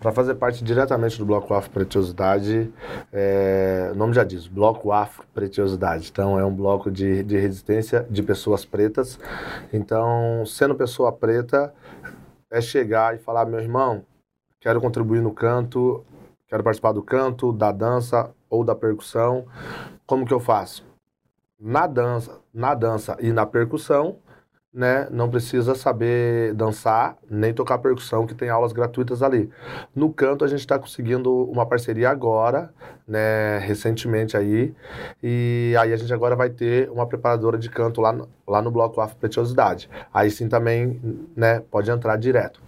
Para 0.00 0.12
fazer 0.12 0.34
parte 0.34 0.62
diretamente 0.62 1.18
do 1.18 1.24
Bloco 1.24 1.54
Afro 1.54 1.70
Pretiosidade, 1.70 2.72
é, 3.12 3.90
o 3.92 3.96
nome 3.96 4.12
já 4.12 4.24
diz, 4.24 4.46
Bloco 4.46 4.92
Afro 4.92 5.26
Pretiosidade. 5.34 6.08
Então, 6.10 6.38
é 6.38 6.44
um 6.44 6.54
bloco 6.54 6.90
de, 6.90 7.22
de 7.22 7.36
resistência 7.38 8.06
de 8.08 8.22
pessoas 8.22 8.64
pretas. 8.64 9.18
Então, 9.72 10.44
sendo 10.46 10.74
pessoa 10.74 11.10
preta, 11.12 11.72
é 12.50 12.60
chegar 12.60 13.14
e 13.14 13.18
falar: 13.18 13.46
meu 13.46 13.60
irmão, 13.60 14.02
quero 14.60 14.80
contribuir 14.80 15.22
no 15.22 15.32
canto, 15.32 16.04
quero 16.46 16.62
participar 16.62 16.92
do 16.92 17.02
canto, 17.02 17.52
da 17.52 17.72
dança 17.72 18.30
ou 18.50 18.64
da 18.64 18.74
percussão. 18.74 19.46
Como 20.06 20.26
que 20.26 20.32
eu 20.32 20.40
faço? 20.40 20.84
Na 21.58 21.86
dança, 21.86 22.38
na 22.52 22.74
dança 22.74 23.16
e 23.18 23.32
na 23.32 23.46
percussão, 23.46 24.18
né, 24.76 25.08
não 25.10 25.30
precisa 25.30 25.74
saber 25.74 26.52
dançar 26.52 27.16
nem 27.30 27.54
tocar 27.54 27.78
percussão, 27.78 28.26
que 28.26 28.34
tem 28.34 28.50
aulas 28.50 28.74
gratuitas 28.74 29.22
ali. 29.22 29.48
No 29.94 30.12
canto 30.12 30.44
a 30.44 30.48
gente 30.48 30.60
está 30.60 30.78
conseguindo 30.78 31.32
uma 31.50 31.64
parceria 31.64 32.10
agora, 32.10 32.68
né, 33.08 33.58
recentemente 33.60 34.36
aí, 34.36 34.74
e 35.22 35.74
aí 35.80 35.94
a 35.94 35.96
gente 35.96 36.12
agora 36.12 36.36
vai 36.36 36.50
ter 36.50 36.90
uma 36.90 37.06
preparadora 37.06 37.56
de 37.56 37.70
canto 37.70 38.02
lá 38.02 38.14
lá 38.46 38.62
no 38.62 38.70
bloco 38.70 39.00
Afro 39.00 39.16
Pretiosidade. 39.16 39.90
Aí 40.12 40.30
sim 40.30 40.48
também, 40.48 41.00
né, 41.36 41.60
pode 41.70 41.90
entrar 41.90 42.16
direto. 42.16 42.62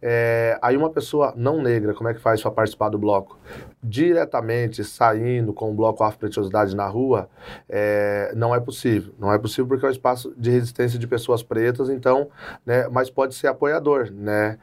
É, 0.00 0.58
aí 0.60 0.76
uma 0.76 0.90
pessoa 0.90 1.32
não 1.36 1.62
negra, 1.62 1.94
como 1.94 2.08
é 2.08 2.14
que 2.14 2.20
faz 2.20 2.42
para 2.42 2.50
participar 2.50 2.90
do 2.90 2.98
bloco? 2.98 3.38
Diretamente 3.82 4.84
saindo 4.84 5.52
com 5.52 5.70
o 5.70 5.74
bloco 5.74 6.04
Afro 6.04 6.20
Pretiosidade 6.20 6.76
na 6.76 6.86
rua, 6.86 7.28
é, 7.68 8.32
não 8.36 8.54
é 8.54 8.60
possível. 8.60 9.14
Não 9.18 9.32
é 9.32 9.38
possível 9.38 9.66
porque 9.66 9.86
é 9.86 9.88
um 9.88 9.92
espaço 9.92 10.34
de 10.36 10.50
resistência 10.50 10.98
de 10.98 11.06
pessoas 11.06 11.42
pretas, 11.42 11.88
então, 11.88 12.28
né, 12.64 12.88
mas 12.88 13.10
pode 13.10 13.34
ser 13.34 13.46
apoiador, 13.46 14.10
né? 14.12 14.58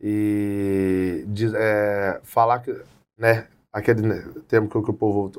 E 0.00 1.24
de, 1.28 1.50
é, 1.56 2.20
falar 2.22 2.58
que, 2.58 2.76
né, 3.16 3.46
aquele 3.72 4.22
termo 4.46 4.68
que 4.68 4.76
o 4.76 4.92
povo 4.92 5.32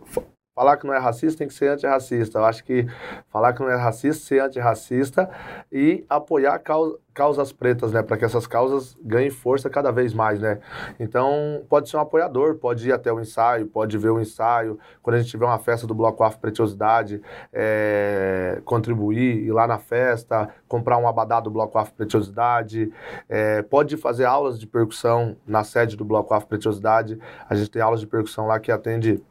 falar 0.56 0.78
que 0.78 0.88
não 0.88 0.94
é 0.94 0.98
racista 0.98 1.40
tem 1.40 1.48
que 1.48 1.54
ser 1.54 1.68
antirracista. 1.68 2.40
Eu 2.40 2.46
acho 2.46 2.64
que 2.64 2.88
falar 3.28 3.52
que 3.52 3.60
não 3.60 3.70
é 3.70 3.76
racista, 3.76 4.26
ser 4.26 4.40
antirracista 4.40 5.30
e 5.70 6.06
apoiar 6.10 6.58
causa, 6.60 6.98
causas 7.14 7.52
pretas, 7.52 7.92
né? 7.92 8.02
Para 8.02 8.16
que 8.16 8.24
essas 8.24 8.48
causas 8.48 8.96
ganhem 9.04 9.30
força 9.30 9.70
cada 9.70 9.92
vez 9.92 10.14
mais, 10.14 10.40
né? 10.40 10.60
Então, 10.98 11.62
pode 11.68 11.90
ser 11.90 11.98
um 11.98 12.00
apoiador, 12.00 12.56
pode 12.56 12.88
ir 12.88 12.94
até 12.94 13.12
o 13.12 13.20
ensaio, 13.20 13.68
pode 13.68 13.98
ver 13.98 14.12
o 14.12 14.20
ensaio. 14.20 14.80
Quando 15.04 15.16
a 15.16 15.20
gente 15.20 15.30
tiver 15.30 15.46
uma 15.46 15.60
festa 15.60 15.86
do 15.86 15.94
Bloco 15.94 16.24
Afro 16.24 16.40
Pretiosidade, 16.40 17.22
é, 17.52 18.62
contribuir, 18.64 19.44
ir 19.44 19.52
lá 19.52 19.68
na 19.68 19.78
festa, 19.78 20.50
comprar 20.70 20.98
um 20.98 21.08
abadá 21.08 21.42
do 21.42 21.52
Bloco 21.52 21.78
Afro 21.78 21.94
Pretiosidade. 21.96 22.92
É, 23.28 23.62
pode 23.62 23.98
fazer 23.98 24.24
aulas 24.24 24.58
de 24.58 24.68
percussão 24.68 25.36
na 25.46 25.66
sede 25.66 25.98
do 25.98 26.06
Bloco 26.06 26.34
Afro 26.34 26.48
Pretiosidade. 26.48 27.20
A 27.50 27.56
gente 27.56 27.70
tem 27.70 27.82
aulas 27.82 28.00
de 28.00 28.08
percussão 28.08 28.48
lá 28.48 28.58
que 28.58 28.72
atende 28.72 29.22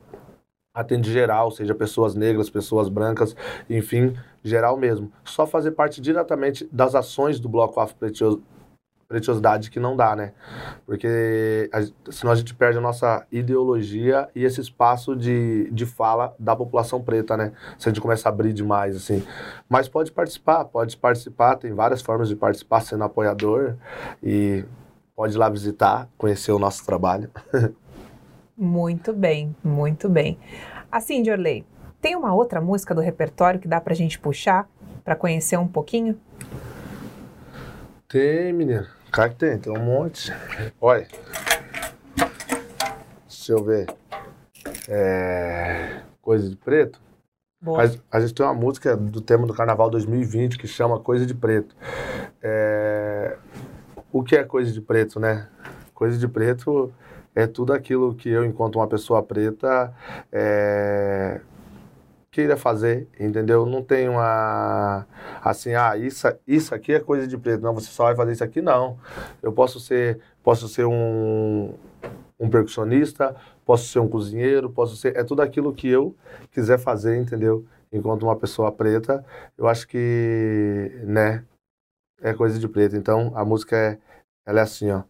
atende 0.74 1.12
geral, 1.12 1.52
seja 1.52 1.72
pessoas 1.72 2.16
negras, 2.16 2.50
pessoas 2.50 2.88
brancas, 2.88 3.36
enfim, 3.70 4.16
geral 4.42 4.76
mesmo. 4.76 5.12
Só 5.24 5.46
fazer 5.46 5.70
parte 5.70 6.00
diretamente 6.00 6.68
das 6.72 6.96
ações 6.96 7.38
do 7.38 7.48
Bloco 7.48 7.78
Afro 7.78 7.96
Pretiosidade 9.06 9.70
que 9.70 9.78
não 9.78 9.94
dá, 9.94 10.16
né? 10.16 10.32
Porque 10.86 11.70
a, 11.72 12.10
senão 12.10 12.32
a 12.32 12.34
gente 12.34 12.54
perde 12.54 12.78
a 12.78 12.80
nossa 12.80 13.24
ideologia 13.30 14.28
e 14.34 14.44
esse 14.44 14.60
espaço 14.60 15.14
de, 15.14 15.70
de 15.70 15.86
fala 15.86 16.34
da 16.38 16.56
população 16.56 17.00
preta, 17.00 17.36
né? 17.36 17.52
Se 17.78 17.88
a 17.88 17.92
gente 17.92 18.00
começa 18.00 18.28
a 18.28 18.32
abrir 18.32 18.52
demais, 18.52 18.96
assim. 18.96 19.22
Mas 19.68 19.88
pode 19.88 20.10
participar, 20.10 20.64
pode 20.64 20.96
participar, 20.96 21.56
tem 21.56 21.72
várias 21.72 22.02
formas 22.02 22.28
de 22.28 22.34
participar 22.34 22.80
sendo 22.80 23.04
apoiador 23.04 23.76
e 24.22 24.64
pode 25.14 25.34
ir 25.34 25.38
lá 25.38 25.48
visitar, 25.48 26.08
conhecer 26.18 26.50
o 26.50 26.58
nosso 26.58 26.84
trabalho. 26.84 27.30
Muito 28.56 29.12
bem, 29.12 29.54
muito 29.64 30.08
bem. 30.08 30.38
Assim, 30.90 31.22
Diorley, 31.22 31.66
tem 32.00 32.14
uma 32.14 32.32
outra 32.34 32.60
música 32.60 32.94
do 32.94 33.00
repertório 33.00 33.58
que 33.58 33.66
dá 33.66 33.80
pra 33.80 33.94
gente 33.94 34.18
puxar 34.18 34.68
para 35.02 35.16
conhecer 35.16 35.56
um 35.56 35.66
pouquinho? 35.66 36.20
Tem, 38.06 38.52
menina. 38.52 38.88
Claro 39.10 39.30
que 39.30 39.36
tem, 39.36 39.58
tem 39.58 39.72
um 39.72 39.84
monte. 39.84 40.32
Olha. 40.80 41.08
Deixa 43.28 43.52
eu 43.52 43.64
ver. 43.64 43.86
É... 44.88 46.02
Coisa 46.22 46.48
de 46.48 46.56
preto. 46.56 47.00
A, 47.66 48.16
a, 48.18 48.20
gente 48.20 48.34
tem 48.34 48.44
uma 48.44 48.54
música 48.54 48.96
do 48.96 49.20
tema 49.20 49.46
do 49.46 49.54
Carnaval 49.54 49.90
2020 49.90 50.58
que 50.58 50.66
chama 50.66 51.00
Coisa 51.00 51.26
de 51.26 51.34
Preto. 51.34 51.74
É... 52.42 53.36
O 54.12 54.22
que 54.22 54.36
é 54.36 54.44
coisa 54.44 54.70
de 54.70 54.80
preto, 54.80 55.18
né? 55.18 55.48
Coisa 55.92 56.18
de 56.18 56.28
preto 56.28 56.92
é 57.34 57.46
tudo 57.46 57.72
aquilo 57.72 58.14
que 58.14 58.28
eu, 58.28 58.44
enquanto 58.44 58.76
uma 58.76 58.86
pessoa 58.86 59.22
preta, 59.22 59.92
é, 60.32 61.40
queira 62.30 62.56
fazer, 62.56 63.08
entendeu? 63.18 63.64
Não 63.66 63.82
tem 63.82 64.08
uma 64.08 65.06
assim, 65.42 65.74
ah, 65.74 65.96
isso, 65.96 66.26
isso 66.46 66.74
aqui 66.74 66.92
é 66.92 67.00
coisa 67.00 67.26
de 67.26 67.38
preto, 67.38 67.62
não, 67.62 67.74
você 67.74 67.88
só 67.90 68.04
vai 68.04 68.16
fazer 68.16 68.32
isso 68.32 68.44
aqui, 68.44 68.60
não. 68.60 68.98
Eu 69.42 69.52
posso 69.52 69.78
ser, 69.80 70.20
posso 70.42 70.68
ser 70.68 70.84
um, 70.84 71.74
um 72.38 72.50
percussionista, 72.50 73.36
posso 73.64 73.86
ser 73.88 74.00
um 74.00 74.08
cozinheiro, 74.08 74.70
posso 74.70 74.96
ser, 74.96 75.16
é 75.16 75.24
tudo 75.24 75.42
aquilo 75.42 75.72
que 75.72 75.88
eu 75.88 76.16
quiser 76.50 76.78
fazer, 76.78 77.16
entendeu? 77.16 77.64
Enquanto 77.92 78.24
uma 78.24 78.36
pessoa 78.36 78.72
preta, 78.72 79.24
eu 79.56 79.68
acho 79.68 79.86
que, 79.86 81.00
né, 81.04 81.44
é 82.20 82.34
coisa 82.34 82.58
de 82.58 82.68
preto. 82.68 82.96
Então, 82.96 83.32
a 83.36 83.44
música 83.44 83.76
é, 83.76 83.98
ela 84.46 84.60
é 84.60 84.62
assim, 84.62 84.90
ó. 84.90 85.04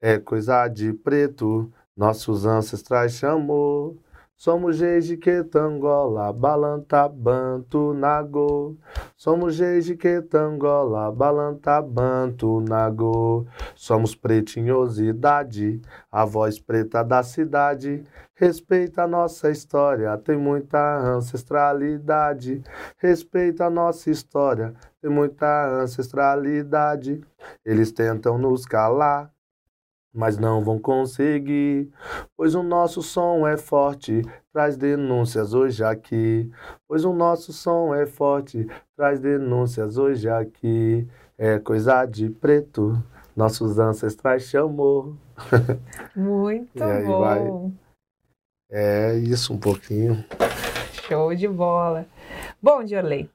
É 0.00 0.18
coisa 0.18 0.68
de 0.68 0.92
preto, 0.92 1.72
nossos 1.96 2.44
ancestrais 2.44 3.12
chamou. 3.12 3.96
Somos 4.36 4.80
reis 4.80 5.06
de 5.06 5.16
Quetangola, 5.16 6.30
Balanta, 6.34 7.08
Banto, 7.08 7.94
Nagô. 7.94 8.76
Somos 9.16 9.58
reis 9.58 9.86
de 9.86 9.96
Quetangola, 9.96 11.10
Balanta, 11.10 11.80
Banto, 11.80 12.60
Nagô. 12.60 13.46
Somos 13.74 14.14
pretinhosidade, 14.14 15.80
a 16.12 16.26
voz 16.26 16.60
preta 16.60 17.02
da 17.02 17.22
cidade. 17.22 18.04
Respeita 18.34 19.04
a 19.04 19.08
nossa 19.08 19.50
história, 19.50 20.14
tem 20.18 20.36
muita 20.36 20.98
ancestralidade. 20.98 22.62
Respeita 22.98 23.64
a 23.64 23.70
nossa 23.70 24.10
história, 24.10 24.74
tem 25.00 25.10
muita 25.10 25.80
ancestralidade. 25.80 27.22
Eles 27.64 27.90
tentam 27.90 28.36
nos 28.36 28.66
calar 28.66 29.34
mas 30.16 30.38
não 30.38 30.64
vão 30.64 30.78
conseguir, 30.78 31.90
pois 32.34 32.54
o 32.54 32.62
nosso 32.62 33.02
som 33.02 33.46
é 33.46 33.58
forte, 33.58 34.22
traz 34.50 34.76
denúncias 34.76 35.52
hoje 35.52 35.84
aqui. 35.84 36.50
Pois 36.88 37.04
o 37.04 37.12
nosso 37.12 37.52
som 37.52 37.94
é 37.94 38.06
forte, 38.06 38.66
traz 38.96 39.20
denúncias 39.20 39.98
hoje 39.98 40.28
aqui. 40.28 41.06
É 41.36 41.58
coisa 41.58 42.06
de 42.06 42.30
preto, 42.30 43.00
nossos 43.36 43.78
ancestrais 43.78 44.44
chamou. 44.44 45.14
Muito 46.16 46.78
bom. 46.78 47.20
Vai... 47.20 47.72
É 48.70 49.14
isso 49.16 49.52
um 49.52 49.58
pouquinho. 49.58 50.24
Show 51.06 51.34
de 51.34 51.46
bola. 51.46 52.06
Bom, 52.60 52.82
Diorley, 52.82 53.28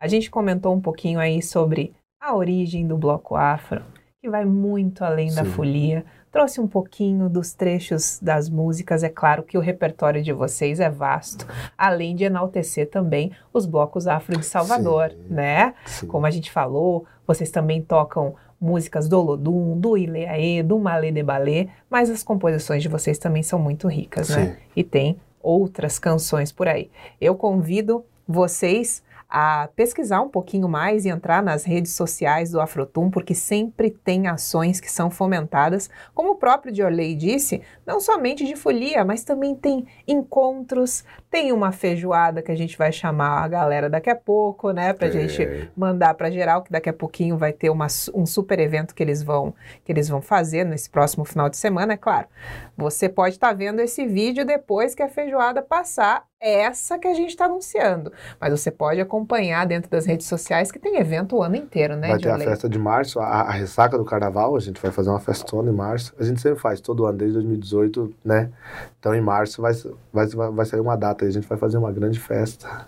a 0.00 0.08
gente 0.08 0.28
comentou 0.28 0.74
um 0.74 0.80
pouquinho 0.80 1.20
aí 1.20 1.40
sobre 1.40 1.94
a 2.20 2.34
origem 2.34 2.86
do 2.86 2.98
bloco 2.98 3.36
afro 3.36 3.82
que 4.20 4.28
vai 4.28 4.44
muito 4.44 5.04
além 5.04 5.30
Sim. 5.30 5.36
da 5.36 5.44
folia. 5.44 6.04
Trouxe 6.30 6.60
um 6.60 6.66
pouquinho 6.66 7.28
dos 7.28 7.54
trechos 7.54 8.18
das 8.20 8.50
músicas. 8.50 9.02
É 9.04 9.08
claro 9.08 9.44
que 9.44 9.56
o 9.56 9.60
repertório 9.60 10.22
de 10.22 10.32
vocês 10.32 10.80
é 10.80 10.90
vasto, 10.90 11.46
além 11.76 12.16
de 12.16 12.24
enaltecer 12.24 12.90
também 12.90 13.30
os 13.52 13.64
blocos 13.64 14.06
afro 14.08 14.36
de 14.36 14.44
Salvador, 14.44 15.10
Sim. 15.10 15.34
né? 15.34 15.74
Sim. 15.86 16.06
Como 16.08 16.26
a 16.26 16.30
gente 16.30 16.50
falou, 16.50 17.06
vocês 17.26 17.50
também 17.50 17.80
tocam 17.80 18.34
músicas 18.60 19.08
do 19.08 19.20
Olodum, 19.20 19.78
do 19.78 19.96
Ileaê, 19.96 20.64
do 20.64 20.80
Malê 20.80 21.12
de 21.12 21.22
Balé, 21.22 21.68
mas 21.88 22.10
as 22.10 22.24
composições 22.24 22.82
de 22.82 22.88
vocês 22.88 23.18
também 23.18 23.44
são 23.44 23.58
muito 23.58 23.86
ricas, 23.86 24.30
né? 24.30 24.58
E 24.74 24.82
tem 24.82 25.16
outras 25.40 25.96
canções 25.96 26.50
por 26.50 26.66
aí. 26.66 26.90
Eu 27.20 27.36
convido 27.36 28.04
vocês 28.26 29.00
a 29.28 29.68
pesquisar 29.76 30.22
um 30.22 30.28
pouquinho 30.28 30.68
mais 30.68 31.04
e 31.04 31.10
entrar 31.10 31.42
nas 31.42 31.64
redes 31.64 31.92
sociais 31.92 32.50
do 32.50 32.60
Afrotum, 32.60 33.10
porque 33.10 33.34
sempre 33.34 33.90
tem 33.90 34.26
ações 34.26 34.80
que 34.80 34.90
são 34.90 35.10
fomentadas, 35.10 35.90
como 36.14 36.30
o 36.30 36.36
próprio 36.36 36.72
Diorley 36.72 37.14
disse, 37.14 37.60
não 37.86 38.00
somente 38.00 38.46
de 38.46 38.56
folia, 38.56 39.04
mas 39.04 39.24
também 39.24 39.54
tem 39.54 39.86
encontros, 40.06 41.04
tem 41.30 41.52
uma 41.52 41.72
feijoada 41.72 42.40
que 42.40 42.50
a 42.50 42.56
gente 42.56 42.78
vai 42.78 42.90
chamar 42.90 43.44
a 43.44 43.48
galera 43.48 43.90
daqui 43.90 44.08
a 44.08 44.16
pouco, 44.16 44.70
né, 44.70 44.94
pra 44.94 45.08
é. 45.08 45.10
gente 45.10 45.70
mandar 45.76 46.14
para 46.14 46.30
geral, 46.30 46.62
que 46.62 46.72
daqui 46.72 46.88
a 46.88 46.94
pouquinho 46.94 47.36
vai 47.36 47.52
ter 47.52 47.68
uma, 47.68 47.86
um 48.14 48.24
super 48.24 48.58
evento 48.58 48.94
que 48.94 49.02
eles 49.02 49.22
vão 49.22 49.54
que 49.84 49.92
eles 49.92 50.08
vão 50.08 50.22
fazer 50.22 50.64
nesse 50.64 50.88
próximo 50.88 51.24
final 51.24 51.48
de 51.48 51.56
semana, 51.56 51.94
é 51.94 51.96
claro. 51.96 52.28
Você 52.76 53.08
pode 53.08 53.34
estar 53.34 53.48
tá 53.48 53.54
vendo 53.54 53.80
esse 53.80 54.06
vídeo 54.06 54.44
depois 54.44 54.94
que 54.94 55.02
a 55.02 55.08
feijoada 55.08 55.60
passar 55.60 56.27
essa 56.40 56.98
que 56.98 57.08
a 57.08 57.14
gente 57.14 57.30
está 57.30 57.46
anunciando. 57.46 58.12
Mas 58.40 58.50
você 58.50 58.70
pode 58.70 59.00
acompanhar 59.00 59.66
dentro 59.66 59.90
das 59.90 60.06
redes 60.06 60.26
sociais 60.26 60.70
que 60.70 60.78
tem 60.78 60.96
evento 60.96 61.36
o 61.36 61.42
ano 61.42 61.56
inteiro, 61.56 61.96
né? 61.96 62.08
Vai 62.08 62.18
ter 62.18 62.30
a 62.30 62.38
festa 62.38 62.68
de 62.68 62.78
março, 62.78 63.18
a, 63.20 63.42
a, 63.42 63.50
ressaca 63.50 63.98
do 63.98 64.04
carnaval, 64.04 64.56
a 64.56 64.60
gente 64.60 64.80
vai 64.80 64.90
fazer 64.90 65.10
uma 65.10 65.20
festona 65.20 65.70
em 65.70 65.74
março. 65.74 66.14
A 66.18 66.22
gente 66.22 66.40
sempre 66.40 66.60
faz, 66.60 66.80
todo 66.80 67.06
ano, 67.06 67.18
desde 67.18 67.34
2018, 67.34 68.14
né? 68.24 68.50
Então 68.98 69.14
em 69.14 69.20
março 69.20 69.60
vai, 69.60 69.72
vai, 70.12 70.26
vai 70.26 70.66
sair 70.66 70.80
uma 70.80 70.96
data 70.96 71.24
e 71.24 71.28
a 71.28 71.32
gente 71.32 71.48
vai 71.48 71.58
fazer 71.58 71.78
uma 71.78 71.92
grande 71.92 72.20
festa 72.20 72.86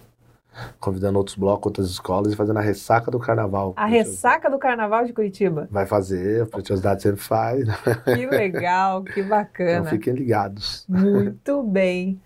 convidando 0.79 1.19
outros 1.19 1.37
blocos, 1.37 1.67
outras 1.67 1.89
escolas 1.89 2.33
e 2.33 2.37
fazendo 2.37 2.59
a 2.59 2.63
ressaca 2.63 3.11
do 3.11 3.19
carnaval. 3.19 3.73
A 3.77 3.87
ressaca 3.87 4.51
do 4.51 4.59
carnaval 4.59 5.05
de 5.05 5.13
Curitiba? 5.13 5.69
Vai 5.71 5.87
fazer, 5.87 6.43
a 6.43 6.47
Preciosidade 6.47 7.03
sempre 7.03 7.21
faz. 7.21 7.65
Que 8.05 8.27
legal, 8.27 9.03
que 9.03 9.23
bacana. 9.23 9.71
Então 9.71 9.85
fiquem 9.87 10.15
ligados. 10.15 10.85
Muito 10.89 11.63
bem. 11.63 12.21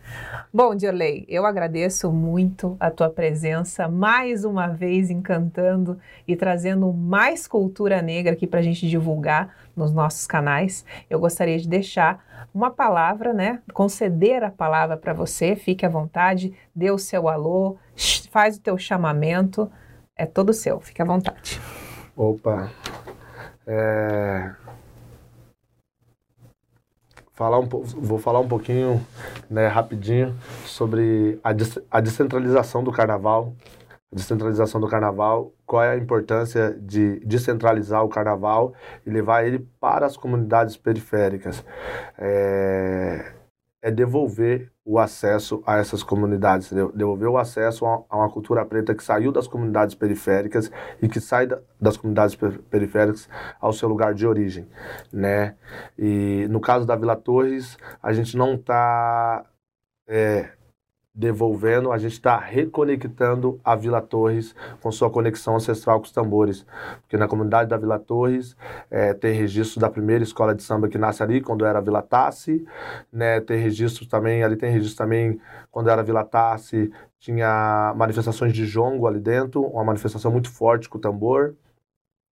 Bom, 0.52 0.74
Diolei, 0.74 1.24
eu 1.28 1.44
agradeço 1.44 2.10
muito 2.12 2.76
a 2.80 2.90
tua 2.90 3.10
presença, 3.10 3.88
mais 3.88 4.44
uma 4.44 4.68
vez 4.68 5.10
encantando 5.10 5.98
e 6.26 6.36
trazendo 6.36 6.92
mais 6.92 7.46
cultura 7.46 8.00
negra 8.00 8.32
aqui 8.32 8.46
para 8.46 8.60
a 8.60 8.62
gente 8.62 8.88
divulgar 8.88 9.54
nos 9.76 9.92
nossos 9.92 10.26
canais. 10.26 10.84
Eu 11.08 11.18
gostaria 11.18 11.58
de 11.58 11.68
deixar 11.68 12.24
uma 12.54 12.70
palavra, 12.70 13.32
né? 13.32 13.60
Conceder 13.72 14.44
a 14.44 14.50
palavra 14.50 14.96
para 14.96 15.12
você, 15.12 15.56
fique 15.56 15.84
à 15.84 15.88
vontade, 15.88 16.54
dê 16.74 16.90
o 16.90 16.98
seu 16.98 17.28
alô, 17.28 17.76
faz 18.30 18.56
o 18.56 18.60
teu 18.60 18.76
chamamento, 18.76 19.70
é 20.16 20.26
todo 20.26 20.52
seu, 20.52 20.80
fique 20.80 21.00
à 21.00 21.04
vontade. 21.04 21.60
Opa, 22.16 22.70
é... 23.66 24.52
falar 27.32 27.58
um, 27.58 27.66
vou 27.66 28.18
falar 28.18 28.40
um 28.40 28.48
pouquinho, 28.48 29.04
né, 29.50 29.66
rapidinho, 29.66 30.34
sobre 30.64 31.38
a, 31.42 31.50
a 31.90 32.00
descentralização 32.00 32.84
do 32.84 32.92
carnaval, 32.92 33.54
descentralização 34.12 34.80
do 34.80 34.88
carnaval, 34.88 35.52
qual 35.66 35.82
é 35.82 35.90
a 35.90 35.96
importância 35.96 36.76
de 36.80 37.18
descentralizar 37.20 38.04
o 38.04 38.08
carnaval 38.08 38.72
e 39.04 39.10
levar 39.10 39.44
ele 39.44 39.58
para 39.80 40.06
as 40.06 40.16
comunidades 40.16 40.76
periféricas. 40.76 41.64
É, 42.16 43.32
é 43.84 43.90
devolver 43.90 44.72
o 44.82 44.98
acesso 44.98 45.62
a 45.66 45.76
essas 45.76 46.02
comunidades, 46.02 46.72
devolver 46.94 47.28
o 47.28 47.36
acesso 47.36 47.84
a, 47.84 48.02
uma 48.16 48.30
cultura 48.30 48.64
preta 48.64 48.94
que 48.94 49.04
saiu 49.04 49.30
das 49.30 49.46
comunidades 49.46 49.94
periféricas 49.94 50.72
e 51.02 51.08
que 51.08 51.20
sai 51.20 51.46
das 51.78 51.98
comunidades 51.98 52.34
periféricas 52.70 53.28
ao 53.60 53.74
seu 53.74 53.86
lugar 53.86 54.14
de 54.14 54.26
origem, 54.26 54.66
né? 55.12 55.54
E 55.98 56.46
no 56.48 56.60
caso 56.60 56.86
da 56.86 56.96
Vila 56.96 57.14
Torres, 57.14 57.76
a 58.02 58.10
gente 58.14 58.38
não 58.38 58.54
está 58.54 59.44
é, 60.08 60.48
devolvendo, 61.14 61.92
a 61.92 61.98
gente 61.98 62.14
está 62.14 62.36
reconectando 62.36 63.60
a 63.64 63.76
Vila 63.76 64.02
Torres 64.02 64.54
com 64.82 64.90
sua 64.90 65.08
conexão 65.08 65.54
ancestral 65.54 66.00
com 66.00 66.06
os 66.06 66.10
tambores. 66.10 66.66
Porque 67.02 67.16
na 67.16 67.28
comunidade 67.28 67.70
da 67.70 67.76
Vila 67.76 67.98
Torres 68.00 68.56
é, 68.90 69.14
tem 69.14 69.32
registro 69.32 69.80
da 69.80 69.88
primeira 69.88 70.24
escola 70.24 70.54
de 70.54 70.62
samba 70.62 70.88
que 70.88 70.98
nasce 70.98 71.22
ali, 71.22 71.40
quando 71.40 71.64
era 71.64 71.80
Vila 71.80 72.02
Tassi, 72.02 72.66
né? 73.12 73.40
Tem 73.40 73.58
registro 73.58 74.06
também, 74.06 74.42
ali 74.42 74.56
tem 74.56 74.72
registro 74.72 74.98
também, 74.98 75.40
quando 75.70 75.88
era 75.88 76.02
Vila 76.02 76.24
Tassi, 76.24 76.90
tinha 77.20 77.94
manifestações 77.96 78.52
de 78.52 78.66
jongo 78.66 79.06
ali 79.06 79.20
dentro, 79.20 79.62
uma 79.62 79.84
manifestação 79.84 80.32
muito 80.32 80.50
forte 80.50 80.88
com 80.88 80.98
o 80.98 81.00
tambor 81.00 81.54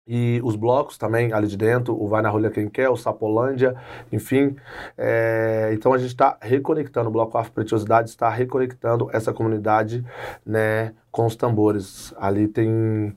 e 0.08 0.40
os 0.42 0.56
blocos 0.56 0.96
também 0.96 1.34
ali 1.34 1.46
de 1.46 1.56
dentro, 1.56 1.94
o 1.94 2.08
Vai 2.08 2.22
na 2.22 2.30
Rolha 2.30 2.50
Quem 2.50 2.66
Quer, 2.66 2.88
o 2.88 2.96
Sapolândia, 2.96 3.76
enfim. 4.10 4.56
É, 4.96 5.70
então 5.74 5.92
a 5.92 5.98
gente 5.98 6.08
está 6.08 6.38
reconectando, 6.40 7.10
o 7.10 7.12
Bloco 7.12 7.36
Afro 7.36 7.52
Preciosidade 7.52 8.08
está 8.08 8.30
reconectando 8.30 9.10
essa 9.12 9.34
comunidade 9.34 10.02
né, 10.46 10.94
com 11.12 11.26
os 11.26 11.36
tambores. 11.36 12.14
Ali 12.16 12.48
tem, 12.48 13.14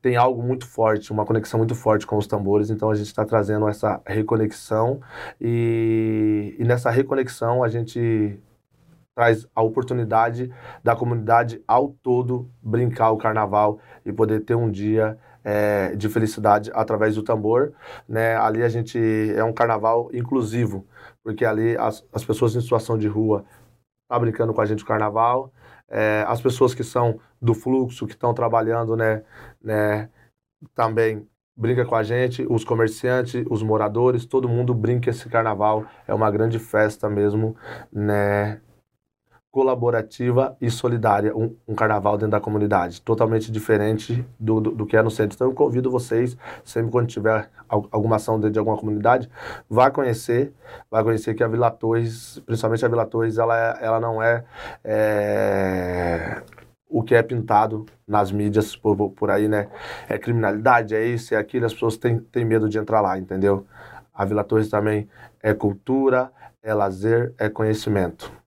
tem 0.00 0.14
algo 0.14 0.40
muito 0.40 0.68
forte, 0.68 1.10
uma 1.10 1.26
conexão 1.26 1.58
muito 1.58 1.74
forte 1.74 2.06
com 2.06 2.16
os 2.16 2.28
tambores, 2.28 2.70
então 2.70 2.90
a 2.90 2.94
gente 2.94 3.08
está 3.08 3.24
trazendo 3.24 3.68
essa 3.68 4.00
reconexão 4.06 5.00
e, 5.40 6.54
e 6.60 6.64
nessa 6.64 6.90
reconexão 6.90 7.64
a 7.64 7.68
gente 7.68 8.38
traz 9.16 9.46
a 9.54 9.62
oportunidade 9.62 10.52
da 10.82 10.94
comunidade 10.94 11.60
ao 11.66 11.88
todo 11.88 12.48
brincar 12.62 13.10
o 13.10 13.18
carnaval 13.18 13.80
e 14.06 14.12
poder 14.12 14.40
ter 14.40 14.54
um 14.54 14.70
dia 14.70 15.18
é, 15.44 15.94
de 15.96 16.08
felicidade 16.08 16.70
através 16.74 17.14
do 17.14 17.22
tambor. 17.22 17.72
Né? 18.08 18.36
Ali 18.36 18.62
a 18.62 18.68
gente 18.68 18.98
é 19.34 19.44
um 19.44 19.52
carnaval 19.52 20.10
inclusivo, 20.12 20.86
porque 21.22 21.44
ali 21.44 21.76
as, 21.76 22.04
as 22.12 22.24
pessoas 22.24 22.54
em 22.54 22.60
situação 22.60 22.98
de 22.98 23.08
rua 23.08 23.44
tá 24.08 24.18
brincando 24.18 24.52
com 24.52 24.60
a 24.60 24.66
gente 24.66 24.82
o 24.82 24.86
carnaval, 24.86 25.52
é, 25.88 26.24
as 26.26 26.40
pessoas 26.40 26.74
que 26.74 26.84
são 26.84 27.18
do 27.40 27.54
fluxo, 27.54 28.06
que 28.06 28.14
estão 28.14 28.34
trabalhando, 28.34 28.96
né, 28.96 29.22
né, 29.62 30.08
também 30.74 31.26
brinca 31.56 31.84
com 31.84 31.94
a 31.94 32.02
gente, 32.02 32.46
os 32.48 32.64
comerciantes, 32.64 33.44
os 33.50 33.62
moradores, 33.62 34.24
todo 34.24 34.48
mundo 34.48 34.72
brinca 34.74 35.10
esse 35.10 35.28
carnaval. 35.28 35.84
É 36.08 36.14
uma 36.14 36.30
grande 36.30 36.58
festa 36.58 37.08
mesmo, 37.08 37.54
né? 37.92 38.60
Colaborativa 39.50 40.56
e 40.60 40.70
solidária, 40.70 41.36
um, 41.36 41.56
um, 41.66 41.74
carnaval 41.74 42.16
dentro 42.16 42.30
da 42.30 42.40
comunidade, 42.40 43.02
totalmente 43.02 43.50
diferente 43.50 44.24
do, 44.38 44.60
do, 44.60 44.70
do, 44.70 44.86
que 44.86 44.96
é 44.96 45.02
no 45.02 45.10
centro. 45.10 45.34
Então 45.34 45.48
eu 45.48 45.54
convido 45.54 45.90
vocês, 45.90 46.36
sempre 46.64 46.92
quando 46.92 47.08
tiver 47.08 47.50
alguma 47.68 48.16
ação 48.16 48.36
dentro 48.36 48.52
de 48.52 48.58
alguma 48.60 48.76
comunidade, 48.76 49.28
vá 49.68 49.90
conhecer, 49.90 50.52
vá 50.88 51.02
conhecer 51.02 51.34
que 51.34 51.42
a 51.42 51.48
Vila 51.48 51.70
Torres, 51.70 52.40
principalmente 52.46 52.84
a 52.84 52.88
Vila 52.88 53.06
Torres, 53.06 53.38
ela, 53.38 53.58
é, 53.58 53.84
ela 53.84 53.98
não 53.98 54.22
é, 54.22 54.44
é 54.84 56.42
o 56.88 57.02
que 57.02 57.14
é 57.14 57.22
pintado 57.22 57.86
nas 58.06 58.30
mídias 58.30 58.76
por, 58.76 59.10
por 59.10 59.30
aí, 59.30 59.48
né? 59.48 59.68
É 60.08 60.16
criminalidade, 60.16 60.94
é 60.94 61.04
isso, 61.04 61.34
é 61.34 61.38
aquilo, 61.38 61.66
as 61.66 61.72
pessoas 61.72 61.96
têm, 61.96 62.18
têm 62.18 62.44
medo 62.44 62.68
de 62.68 62.78
entrar 62.78 63.00
lá, 63.00 63.18
entendeu? 63.18 63.66
A 64.14 64.24
Vila 64.24 64.44
Torres 64.44 64.68
também 64.68 65.08
é 65.42 65.54
cultura, 65.54 66.32
é 66.62 66.74
lazer, 66.74 67.34
é 67.38 67.48
conhecimento. 67.48 68.39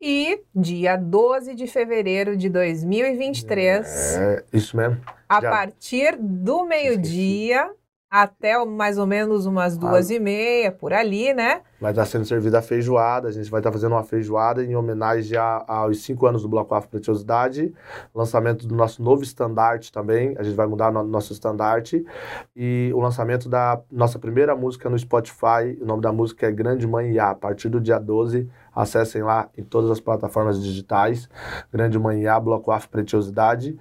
E 0.00 0.42
dia 0.54 0.96
12 0.96 1.54
de 1.54 1.66
fevereiro 1.66 2.36
de 2.36 2.48
2023. 2.48 4.16
É, 4.16 4.44
isso 4.52 4.76
mesmo. 4.76 5.00
A 5.28 5.40
Já. 5.40 5.50
partir 5.50 6.16
do 6.18 6.64
meio-dia 6.64 7.70
até 8.14 8.64
mais 8.64 8.96
ou 8.96 9.08
menos 9.08 9.44
umas 9.44 9.76
duas 9.76 10.08
ah. 10.08 10.14
e 10.14 10.20
meia, 10.20 10.70
por 10.70 10.92
ali, 10.92 11.34
né? 11.34 11.62
Vai 11.80 11.90
estar 11.90 12.06
sendo 12.06 12.24
servida 12.24 12.60
a 12.60 12.62
feijoada, 12.62 13.26
a 13.26 13.32
gente 13.32 13.50
vai 13.50 13.58
estar 13.58 13.72
fazendo 13.72 13.90
uma 13.90 14.04
feijoada 14.04 14.62
em 14.62 14.76
homenagem 14.76 15.36
a, 15.36 15.64
aos 15.66 16.00
cinco 16.04 16.24
anos 16.24 16.42
do 16.42 16.48
Bloco 16.48 16.72
Afro 16.76 16.90
Preciosidade, 16.90 17.74
lançamento 18.14 18.68
do 18.68 18.74
nosso 18.76 19.02
novo 19.02 19.24
estandarte 19.24 19.90
também, 19.90 20.32
a 20.38 20.44
gente 20.44 20.54
vai 20.54 20.64
mudar 20.68 20.92
no, 20.92 21.02
nosso 21.02 21.32
estandarte, 21.32 22.06
e 22.54 22.92
o 22.94 23.00
lançamento 23.00 23.48
da 23.48 23.82
nossa 23.90 24.16
primeira 24.16 24.54
música 24.54 24.88
no 24.88 24.96
Spotify, 24.96 25.76
o 25.80 25.84
nome 25.84 26.00
da 26.00 26.12
música 26.12 26.46
é 26.46 26.52
Grande 26.52 26.86
Mãe 26.86 27.18
A, 27.18 27.30
a 27.30 27.34
partir 27.34 27.68
do 27.68 27.80
dia 27.80 27.98
12, 27.98 28.48
acessem 28.72 29.24
lá 29.24 29.48
em 29.58 29.64
todas 29.64 29.90
as 29.90 29.98
plataformas 29.98 30.62
digitais, 30.62 31.28
Grande 31.72 31.98
Mãe 31.98 32.28
A, 32.28 32.38
Bloco 32.38 32.70
Afro 32.70 32.90
Preciosidade, 32.90 33.76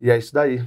e 0.00 0.08
é 0.08 0.16
isso 0.16 0.32
daí. 0.32 0.64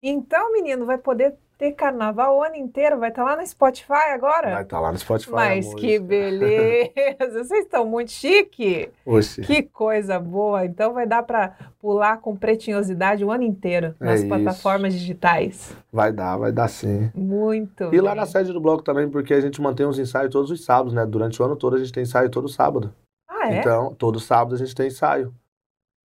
Então, 0.00 0.52
menino, 0.52 0.86
vai 0.86 0.96
poder 0.96 1.34
ter 1.58 1.72
carnaval 1.72 2.38
o 2.38 2.42
ano 2.42 2.54
inteiro. 2.54 2.98
Vai 2.98 3.10
estar 3.10 3.24
tá 3.24 3.30
lá 3.30 3.36
no 3.36 3.46
Spotify 3.46 4.12
agora? 4.14 4.52
Vai 4.52 4.62
estar 4.62 4.76
tá 4.76 4.80
lá 4.80 4.92
no 4.92 4.98
Spotify. 4.98 5.32
Mas 5.32 5.74
que 5.74 5.98
beleza! 5.98 6.92
Vocês 7.44 7.64
estão 7.64 7.84
muito 7.84 8.12
chique! 8.12 8.88
Oxi. 9.04 9.42
Que 9.42 9.64
coisa 9.64 10.20
boa! 10.20 10.64
Então 10.64 10.94
vai 10.94 11.06
dar 11.06 11.24
para 11.24 11.54
pular 11.80 12.18
com 12.18 12.36
pretinhosidade 12.36 13.24
o 13.24 13.30
ano 13.30 13.42
inteiro 13.42 13.94
é 14.00 14.04
nas 14.04 14.22
é 14.22 14.28
plataformas 14.28 14.94
digitais. 14.94 15.76
Vai 15.92 16.12
dar, 16.12 16.36
vai 16.36 16.52
dar 16.52 16.68
sim. 16.68 17.10
Muito. 17.14 17.84
E 17.84 17.90
bem. 17.90 18.00
lá 18.00 18.14
na 18.14 18.24
sede 18.24 18.52
do 18.52 18.60
bloco 18.60 18.82
também, 18.82 19.08
porque 19.08 19.34
a 19.34 19.40
gente 19.40 19.60
mantém 19.60 19.86
os 19.86 19.98
ensaios 19.98 20.30
todos 20.30 20.50
os 20.50 20.64
sábados, 20.64 20.92
né? 20.92 21.04
Durante 21.04 21.42
o 21.42 21.44
ano 21.44 21.56
todo 21.56 21.74
a 21.74 21.78
gente 21.78 21.92
tem 21.92 22.04
ensaio 22.04 22.30
todo 22.30 22.48
sábado. 22.48 22.94
Ah, 23.28 23.52
é? 23.52 23.58
Então, 23.58 23.94
todo 23.94 24.20
sábado 24.20 24.54
a 24.54 24.58
gente 24.58 24.74
tem 24.74 24.86
ensaio 24.86 25.34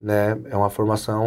né? 0.02 0.40
É 0.46 0.56
uma 0.56 0.70
formação 0.70 1.26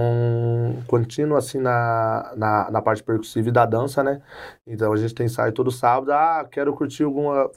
contínua, 0.87 1.39
assim, 1.39 1.59
na, 1.59 2.33
na, 2.37 2.71
na, 2.71 2.83
parte 2.83 3.03
percussiva 3.03 3.49
e 3.51 3.53
da 3.53 3.67
dança, 3.67 4.03
né? 4.03 4.23
Então 4.67 4.93
a 4.93 4.97
gente 4.97 5.15
tem 5.15 5.27
ensaio 5.27 5.53
todo 5.53 5.71
sábado. 5.71 6.11
Ah, 6.13 6.47
quero 6.51 6.73
curtir 6.75 7.05
alguma, 7.05 7.51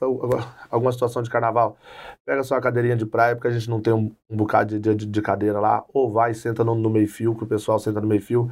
alguma 0.69 0.91
situação 0.91 1.23
de 1.23 1.29
carnaval. 1.29 1.77
Pega 2.25 2.43
sua 2.43 2.59
cadeirinha 2.59 2.97
de 2.97 3.05
praia, 3.05 3.35
porque 3.35 3.47
a 3.47 3.51
gente 3.51 3.69
não 3.69 3.79
tem 3.79 3.93
um, 3.93 4.13
um 4.29 4.35
bocado 4.35 4.77
de, 4.77 4.95
de, 4.95 5.05
de 5.05 5.21
cadeira 5.21 5.59
lá. 5.59 5.85
Ou 5.93 6.11
vai 6.11 6.33
senta 6.33 6.63
no, 6.63 6.75
no 6.75 6.89
meio-fio, 6.89 7.35
que 7.35 7.43
o 7.43 7.47
pessoal 7.47 7.79
senta 7.79 8.01
no 8.01 8.07
meio-fio 8.07 8.51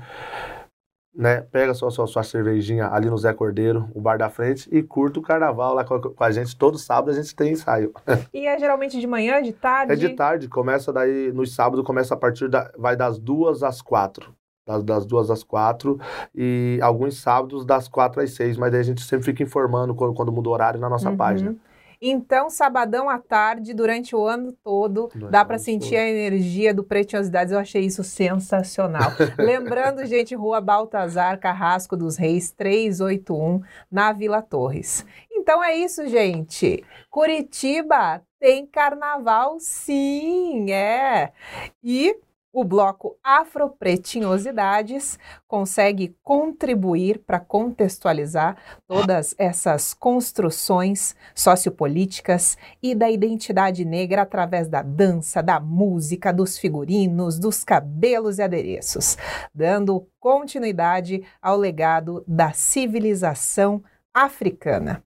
né? 1.15 1.41
Pega 1.51 1.73
sua, 1.73 1.91
sua, 1.91 2.07
sua 2.07 2.23
cervejinha 2.23 2.87
ali 2.87 3.09
no 3.09 3.17
Zé 3.17 3.33
Cordeiro, 3.33 3.87
o 3.93 4.01
bar 4.01 4.17
da 4.17 4.29
frente, 4.29 4.67
e 4.71 4.81
curta 4.81 5.19
o 5.19 5.21
carnaval 5.21 5.73
lá 5.73 5.83
com, 5.83 5.99
com, 5.99 6.23
a 6.23 6.31
gente. 6.31 6.55
Todo 6.55 6.77
sábado 6.77 7.11
a 7.11 7.13
gente 7.13 7.35
tem 7.35 7.53
ensaio. 7.53 7.93
E 8.33 8.47
é 8.47 8.57
geralmente 8.57 8.99
de 8.99 9.05
manhã, 9.05 9.41
de 9.41 9.53
tarde? 9.53 9.93
É 9.93 9.95
de 9.95 10.09
tarde, 10.09 10.47
começa 10.47 10.91
daí, 10.91 11.31
nos 11.31 11.53
sábados 11.53 11.85
começa 11.85 12.13
a 12.13 12.17
partir 12.17 12.49
da. 12.49 12.71
vai 12.77 12.95
das 12.95 13.19
duas 13.19 13.63
às 13.63 13.81
quatro. 13.81 14.33
Das, 14.65 14.81
das 14.81 15.05
duas 15.05 15.29
às 15.29 15.43
quatro, 15.43 15.99
e 16.33 16.79
alguns 16.81 17.21
sábados 17.21 17.65
das 17.65 17.89
quatro 17.89 18.21
às 18.21 18.31
seis, 18.31 18.55
mas 18.55 18.71
daí 18.71 18.79
a 18.79 18.83
gente 18.83 19.01
sempre 19.01 19.25
fica 19.25 19.43
informando 19.43 19.93
quando, 19.93 20.13
quando 20.13 20.31
muda 20.31 20.47
o 20.47 20.53
horário 20.53 20.79
na 20.79 20.87
nossa 20.87 21.09
uhum. 21.09 21.17
página. 21.17 21.53
Então, 22.05 22.49
sabadão 22.49 23.09
à 23.09 23.17
tarde, 23.17 23.73
durante 23.73 24.13
o 24.13 24.25
ano 24.25 24.51
todo, 24.61 25.09
dá 25.31 25.45
para 25.45 25.57
sentir 25.57 25.91
todo. 25.91 25.99
a 25.99 26.09
energia 26.09 26.73
do 26.73 26.83
Pretiosidades. 26.83 27.53
Eu 27.53 27.59
achei 27.59 27.85
isso 27.85 28.03
sensacional. 28.03 29.13
Lembrando, 29.39 30.05
gente, 30.05 30.35
Rua 30.35 30.59
Baltazar 30.59 31.39
Carrasco 31.39 31.95
dos 31.95 32.17
Reis, 32.17 32.51
381, 32.51 33.61
na 33.89 34.11
Vila 34.11 34.41
Torres. 34.41 35.05
Então 35.31 35.63
é 35.63 35.77
isso, 35.77 36.05
gente. 36.07 36.83
Curitiba 37.09 38.21
tem 38.37 38.65
carnaval, 38.65 39.57
sim, 39.61 40.71
é. 40.73 41.31
E 41.81 42.17
o 42.53 42.63
bloco 42.63 43.17
Afropretinhosidades 43.23 45.17
consegue 45.47 46.15
contribuir 46.21 47.17
para 47.25 47.39
contextualizar 47.39 48.55
todas 48.87 49.33
essas 49.39 49.95
construções 49.95 51.15
sociopolíticas 51.33 52.55
e 52.81 52.93
da 52.93 53.09
identidade 53.09 53.83
negra 53.83 54.21
através 54.21 54.69
da 54.69 54.83
dança, 54.83 55.41
da 55.41 55.59
música, 55.59 56.31
dos 56.31 56.59
figurinos, 56.59 57.39
dos 57.39 57.63
cabelos 57.63 58.37
e 58.37 58.43
adereços, 58.43 59.17
dando 59.53 60.07
continuidade 60.19 61.23
ao 61.41 61.57
legado 61.57 62.23
da 62.27 62.53
civilização 62.53 63.83
africana. 64.13 65.03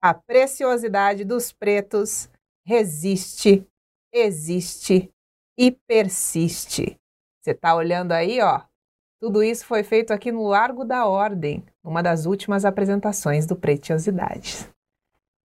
A 0.00 0.14
preciosidade 0.14 1.22
dos 1.22 1.52
pretos 1.52 2.30
resiste, 2.64 3.66
existe 4.10 5.12
e 5.58 5.72
persiste. 5.72 6.96
Você 7.42 7.50
está 7.50 7.74
olhando 7.74 8.12
aí, 8.12 8.40
ó. 8.40 8.62
Tudo 9.20 9.42
isso 9.42 9.66
foi 9.66 9.82
feito 9.82 10.12
aqui 10.12 10.30
no 10.30 10.46
Largo 10.46 10.84
da 10.84 11.04
Ordem, 11.04 11.64
uma 11.82 12.00
das 12.00 12.24
últimas 12.24 12.64
apresentações 12.64 13.44
do 13.46 13.56
Preciosidades. 13.56 14.70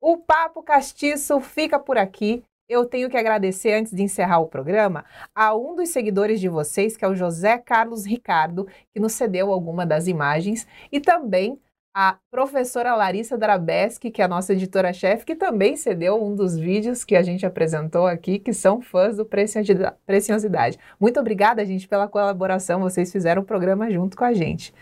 O 0.01 0.17
Papo 0.17 0.61
Castiço 0.61 1.39
fica 1.39 1.79
por 1.79 1.97
aqui. 1.97 2.43
Eu 2.67 2.85
tenho 2.85 3.09
que 3.09 3.15
agradecer, 3.15 3.73
antes 3.73 3.93
de 3.93 4.01
encerrar 4.01 4.39
o 4.39 4.47
programa, 4.47 5.05
a 5.33 5.55
um 5.55 5.75
dos 5.75 5.89
seguidores 5.89 6.41
de 6.41 6.49
vocês, 6.49 6.97
que 6.97 7.05
é 7.05 7.07
o 7.07 7.15
José 7.15 7.57
Carlos 7.57 8.05
Ricardo, 8.05 8.67
que 8.93 8.99
nos 8.99 9.13
cedeu 9.13 9.51
alguma 9.51 9.85
das 9.85 10.07
imagens, 10.07 10.67
e 10.91 10.99
também 10.99 11.59
a 11.93 12.17
professora 12.31 12.95
Larissa 12.95 13.37
Drabeski, 13.37 14.11
que 14.11 14.21
é 14.21 14.25
a 14.25 14.27
nossa 14.27 14.53
editora-chefe, 14.53 15.25
que 15.25 15.35
também 15.35 15.75
cedeu 15.75 16.23
um 16.23 16.35
dos 16.35 16.57
vídeos 16.57 17.03
que 17.03 17.15
a 17.15 17.21
gente 17.21 17.45
apresentou 17.45 18.07
aqui, 18.07 18.39
que 18.39 18.53
são 18.53 18.81
fãs 18.81 19.17
do 19.17 19.25
Preciosidade. 19.25 20.79
Muito 20.99 21.19
obrigada, 21.19 21.65
gente, 21.65 21.87
pela 21.87 22.07
colaboração. 22.07 22.79
Vocês 22.79 23.11
fizeram 23.11 23.41
o 23.41 23.45
programa 23.45 23.91
junto 23.91 24.15
com 24.15 24.23
a 24.23 24.33
gente. 24.33 24.73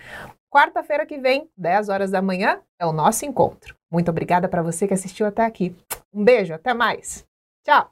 Quarta-feira 0.51 1.05
que 1.05 1.17
vem, 1.17 1.49
10 1.57 1.89
horas 1.89 2.11
da 2.11 2.21
manhã, 2.21 2.59
é 2.79 2.85
o 2.85 2.93
nosso 2.93 3.25
encontro. 3.25 3.75
Muito 3.91 4.09
obrigada 4.09 4.47
para 4.47 4.61
você 4.63 4.87
que 4.87 4.93
assistiu 4.93 5.25
até 5.25 5.45
aqui. 5.45 5.75
Um 6.13 6.23
beijo, 6.23 6.53
até 6.53 6.73
mais. 6.73 7.25
Tchau. 7.65 7.91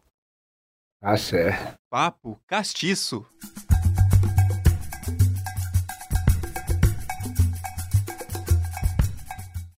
Axé. 1.01 1.75
Papo 1.89 2.39
Castiço. 2.47 3.25